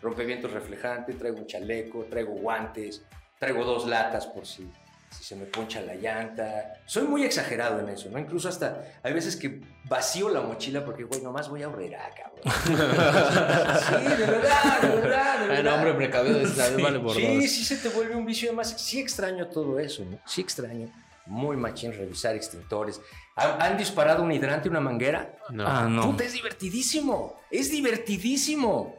[0.00, 3.04] rompevientos reflejante, traigo un chaleco, traigo guantes,
[3.38, 4.68] traigo dos latas por si,
[5.10, 6.74] si se me poncha la llanta.
[6.86, 8.18] Soy muy exagerado en eso, ¿no?
[8.18, 12.40] Incluso hasta hay veces que vacío la mochila porque, güey, nomás voy a Aurrera, cabrón.
[12.64, 15.74] sí, de verdad, de verdad, de Ay, verdad.
[15.74, 17.44] hombre, precavido, esa vez vale por Sí, dos.
[17.50, 18.48] sí se te vuelve un vicio.
[18.48, 20.18] Además, sí extraño todo eso, ¿no?
[20.26, 20.88] Sí extraño.
[21.26, 23.00] Muy machín revisar extintores.
[23.36, 25.36] ¿Han, han disparado un hidrante, una manguera?
[25.50, 25.66] No.
[25.66, 26.02] Ah, no.
[26.02, 27.40] Puta, es divertidísimo.
[27.50, 28.96] Es divertidísimo.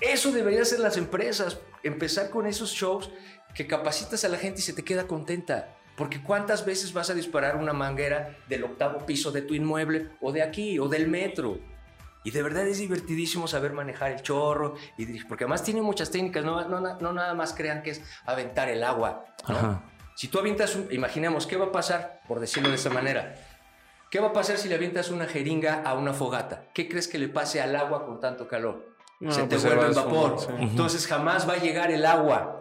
[0.00, 1.58] Eso deberían hacer las empresas.
[1.82, 3.10] Empezar con esos shows
[3.54, 5.76] que capacitas a la gente y se te queda contenta.
[5.96, 10.30] Porque cuántas veces vas a disparar una manguera del octavo piso de tu inmueble o
[10.30, 11.58] de aquí o del metro.
[12.24, 16.10] Y de verdad es divertidísimo saber manejar el chorro y dirigir, porque además tiene muchas
[16.10, 19.24] técnicas, no, no, no nada más crean que es aventar el agua.
[20.14, 22.20] Si tú avientas un, imaginemos, ¿qué va a pasar?
[22.28, 23.34] Por decirlo de esa manera.
[24.10, 26.64] ¿Qué va a pasar si le avientas una jeringa a una fogata?
[26.74, 28.86] ¿Qué crees que le pase al agua con tanto calor?
[29.20, 30.40] No, se te pues vuelve en vapor.
[30.40, 30.46] sí.
[30.58, 32.57] Entonces jamás va a llegar el agua.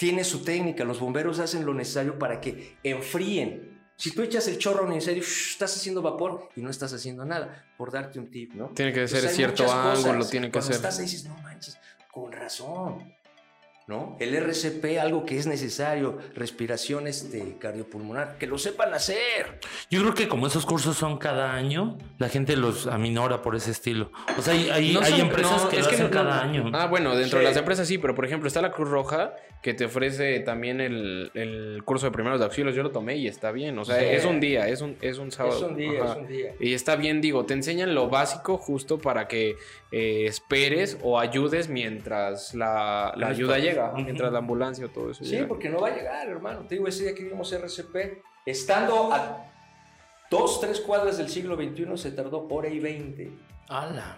[0.00, 0.82] Tiene su técnica.
[0.82, 3.82] Los bomberos hacen lo necesario para que enfríen.
[3.96, 7.66] Si tú echas el chorro incendio, shh, estás haciendo vapor y no estás haciendo nada.
[7.76, 8.68] Por darte un tip, ¿no?
[8.70, 10.76] Tiene que Entonces, ser hay cierto ángulo, tiene que ser.
[10.76, 11.78] estás ahí dices, no manches,
[12.10, 13.14] con razón.
[13.90, 14.16] ¿No?
[14.20, 19.58] El RCP, algo que es necesario, respiración este, cardiopulmonar, que lo sepan hacer.
[19.90, 23.72] Yo creo que como esos cursos son cada año, la gente los aminora por ese
[23.72, 24.12] estilo.
[24.38, 26.12] O sea, hay, hay, No hay son- empresas no, que es lo que hacen no-
[26.12, 26.70] cada no- año.
[26.72, 27.44] Ah, bueno, dentro Sí.
[27.44, 30.80] de las empresas sí, pero por ejemplo está la Cruz Roja que te ofrece también
[30.80, 32.74] el, el curso de primeros auxilios.
[32.76, 33.76] Yo lo tomé y está bien.
[33.78, 34.04] O sea, Sí.
[34.06, 35.56] es un día, es un, es un sábado.
[35.56, 36.12] Es un día, Ajá.
[36.12, 36.54] es un día.
[36.60, 39.56] Y está bien, digo, te enseñan lo básico justo para que
[39.92, 44.02] eh, esperes o ayudes mientras la, la ayuda llega, Ujú.
[44.02, 45.48] mientras la ambulancia o todo eso Sí, llega.
[45.48, 46.60] porque no va a llegar, hermano.
[46.68, 49.46] Te digo, ese día que vimos RCP, estando a
[50.30, 53.30] dos, tres cuadras del siglo XXI, se tardó hora y veinte.
[53.68, 54.16] Ala.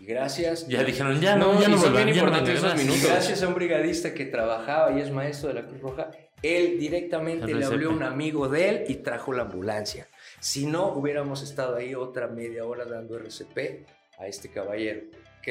[0.00, 0.66] Y gracias.
[0.68, 3.04] Ya dijeron, ya no, No, ya no bien ya no minutos.
[3.04, 6.10] gracias a un brigadista que trabajaba y es maestro de la Cruz Roja,
[6.40, 10.06] él directamente le habló a un amigo de él y trajo la ambulancia.
[10.38, 13.86] Si no, hubiéramos estado ahí otra media hora dando RCP
[14.20, 15.00] a este caballero,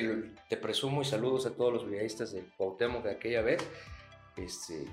[0.02, 3.66] que te presumo y saludos a todos los brigadistas de Cuauhtémoc de aquella vez.
[4.36, 4.86] Este,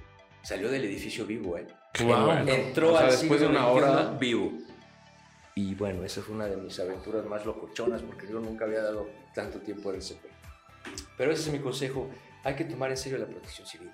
[0.43, 1.67] salió del edificio vivo, ¿eh?
[2.01, 2.25] Wow.
[2.27, 2.51] bueno.
[2.53, 4.17] Entró O sea, al después de una hora.
[4.19, 4.53] Vivo.
[5.55, 9.09] Y bueno, esa fue una de mis aventuras más locochonas porque yo nunca había dado
[9.35, 10.25] tanto tiempo al RCP.
[11.17, 12.09] Pero ese es mi consejo.
[12.43, 13.91] Hay que tomar en serio la protección civil.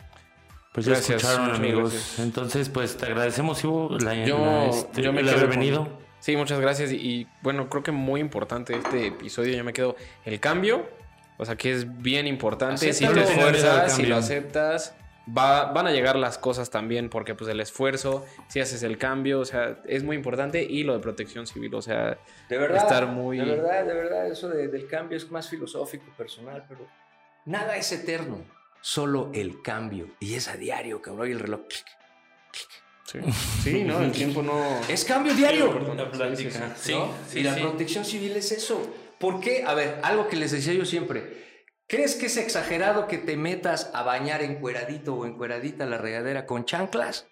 [0.73, 1.93] Pues ya Gracias, escucharon, amigos.
[1.93, 2.19] gracias.
[2.21, 5.99] Entonces, pues te agradecemos, Ivo, la, Yo- la, este, yo me el haber con- venido.
[6.21, 6.93] Sí, muchas gracias.
[6.93, 9.57] Y, y, bueno, creo que muy importante este episodio.
[9.57, 10.89] Yo me quedo el cambio.
[11.41, 12.93] O sea, que es bien importante.
[12.93, 13.27] Si Acéptalo.
[13.27, 14.95] te esfuerzas, si lo aceptas,
[15.27, 19.41] va- van a llegar las cosas también, porque pues el esfuerzo, si haces el cambio,
[19.41, 22.19] o sea, es muy importante y lo de protección civil, o sea,
[22.49, 22.83] De verdad.
[22.83, 26.87] Estar muy- De verdad, de verdad, eso de- del cambio es más filosófico, personal, pero
[27.47, 28.45] nada es eterno.
[28.83, 30.09] Solo el cambio.
[30.21, 31.29] Y es a diario, cabrón.
[31.29, 31.61] Y el reloj.
[31.69, 31.85] clic,
[32.51, 32.69] clic.
[33.05, 33.19] sí,
[33.63, 34.01] sí ¿no?
[34.01, 34.81] El tiempo no...
[34.89, 35.71] Es cambio diario.
[35.71, 36.75] Una plática.
[36.77, 37.13] Sí, ¿no?
[37.29, 37.61] sí, y la sí.
[37.61, 38.81] protección civil es eso.
[39.21, 39.65] ¿Por qué?
[39.67, 41.39] A ver, algo que les decía yo siempre.
[41.87, 46.65] ¿Crees que es exagerado que te metas a bañar encueradito o encueradita la regadera con
[46.65, 47.27] chanclas?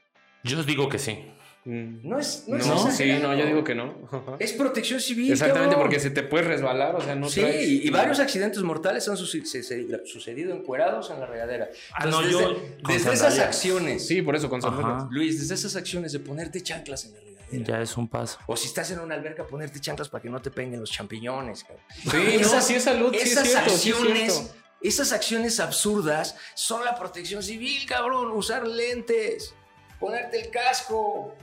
[0.44, 1.24] Yo os digo que sí.
[1.64, 2.06] Mm.
[2.08, 3.32] No es, no No, es sí, exagerado.
[3.34, 3.94] no, yo digo que no.
[4.38, 5.32] Es protección civil.
[5.32, 5.88] Exactamente, cabrón.
[5.88, 9.08] porque se te puede resbalar, o sea, no sí, traes- y, y varios accidentes mortales
[9.08, 11.68] han suce- se- se- sucedido encuerados en la regadera.
[11.94, 12.54] Ah, no, yo
[12.86, 15.04] desde, esas acciones, Sí, por eso con sandalias.
[15.10, 17.37] Luis, desde esas acciones de ponerte chanclas en la regadera.
[17.50, 18.38] Ya es un paso.
[18.46, 21.64] O si estás en una alberca, ponerte chanclas para que no te peguen los champiñones.
[21.64, 21.84] cabrón.
[21.88, 26.36] Sí, no, sí es salud, sí es esas cierto, sí es acciones, esas acciones absurdas
[26.54, 28.30] son la protección civil, cabrón.
[28.32, 29.54] Usar lentes,
[29.98, 31.34] ponerte el casco,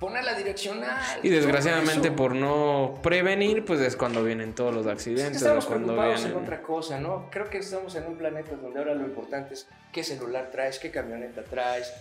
[0.00, 1.20] poner la direccional.
[1.22, 5.36] Y desgraciadamente por no prevenir, pues es cuando vienen todos los Es que accidentes.
[5.42, 6.42] estamos cuando preocupados en vienen...
[6.44, 7.28] otra cosa, ¿no?
[7.30, 10.90] Creo que estamos en un planeta donde ahora lo importante es qué celular traes, qué
[10.90, 11.92] camioneta traes,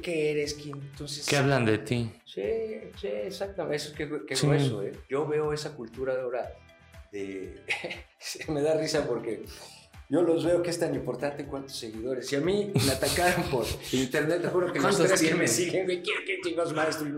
[0.00, 0.76] qué, eres, quién.
[0.80, 2.10] Entonces, ¿Qué hablan de ti?
[2.24, 2.42] Sí,
[3.00, 3.76] sí, exactamente.
[3.76, 4.46] Eso es que, que Sí.
[4.46, 4.92] grueso, ¿eh?
[5.08, 6.50] Yo veo esa cultura de ahora
[7.10, 7.60] de...
[8.48, 9.44] me da risa porque
[10.08, 12.26] yo los veo que es tan importante cuántos seguidores.
[12.26, 15.48] Si a mí me atacaran por internet, te juro que los ¿Cuántos tres que me
[15.48, 17.12] siguen, ¿qué, qué chingados más estoy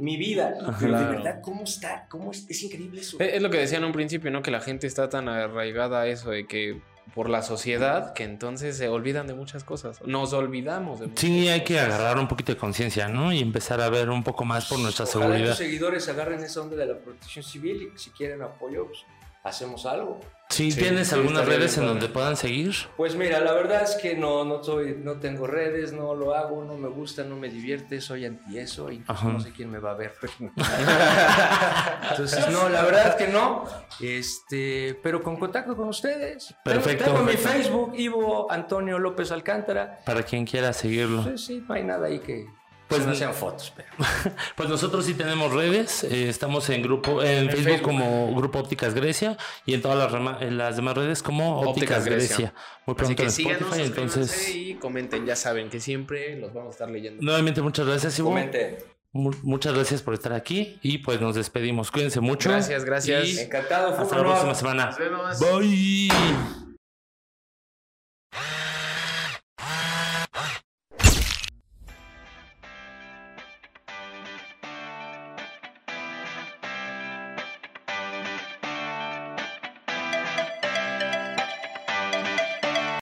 [0.00, 0.54] mi vida.
[0.80, 2.06] Pero de verdad, ¿cómo está?
[2.08, 2.48] ¿Cómo es?
[2.48, 3.20] Es increíble eso.
[3.20, 4.42] Eh, Es lo que decían en un principio, ¿no?
[4.42, 6.80] Que la gente está tan arraigada a eso de que
[7.14, 10.00] por la sociedad que entonces se olvidan de muchas cosas.
[10.06, 13.32] Nos olvidamos de muchas Sí, hay que agarrar un poquito de conciencia, ¿no?
[13.32, 15.48] Y empezar a ver un poco más por nuestra Ojalá seguridad.
[15.50, 19.00] tus seguidores agarren esa onda de la protección civil y si quieren apoyo, pues
[19.42, 20.20] hacemos algo.
[20.50, 22.74] Sí, Sí, ¿tienes sí, algunas redes en donde puedan seguir?
[22.96, 26.64] Pues mira, la verdad es que no, no, soy, no tengo redes, no lo hago,
[26.64, 29.28] no me gusta, no me divierte, soy anti eso, incluso Ajá.
[29.28, 30.12] no sé quién me va a ver.
[32.10, 33.64] Entonces, no, la verdad que no.
[34.00, 36.52] Este, pero con contacto con ustedes.
[36.64, 37.04] Perfecto.
[37.04, 37.36] Tengo, tengo mi.
[37.36, 40.00] Facebook, Ivo Antonio López Alcántara.
[40.04, 41.22] Para quien quiera seguirlo.
[41.22, 42.46] Sí, sí, no hay nada ahí que
[42.90, 43.88] Pues no sean fotos, pero.
[44.56, 47.82] Pues nosotros sí tenemos redes, eh, estamos en grupo, en, Facebook, Facebook.
[47.82, 51.98] como Grupo Ópticas Grecia y en todas las, rama- en las demás redes como Ópticas,
[52.00, 52.36] Ópticas Grecia.
[52.36, 52.54] Grecia.
[52.86, 55.24] Muy Así pronto que en síganos, Spotify, entonces y comenten.
[55.24, 57.22] Ya saben que siempre los vamos a estar leyendo.
[57.22, 58.28] nuevamente muchas gracias Ivo.
[58.30, 58.84] Comente.
[59.12, 61.90] Mu- muchas gracias por estar aquí y pues nos despedimos.
[61.90, 62.48] Cuídense mucho.
[62.50, 63.26] Gracias, gracias.
[63.28, 64.86] Y Encantado, hasta la próxima semana.
[64.86, 65.40] Nos vemos.
[65.40, 66.69] Bye.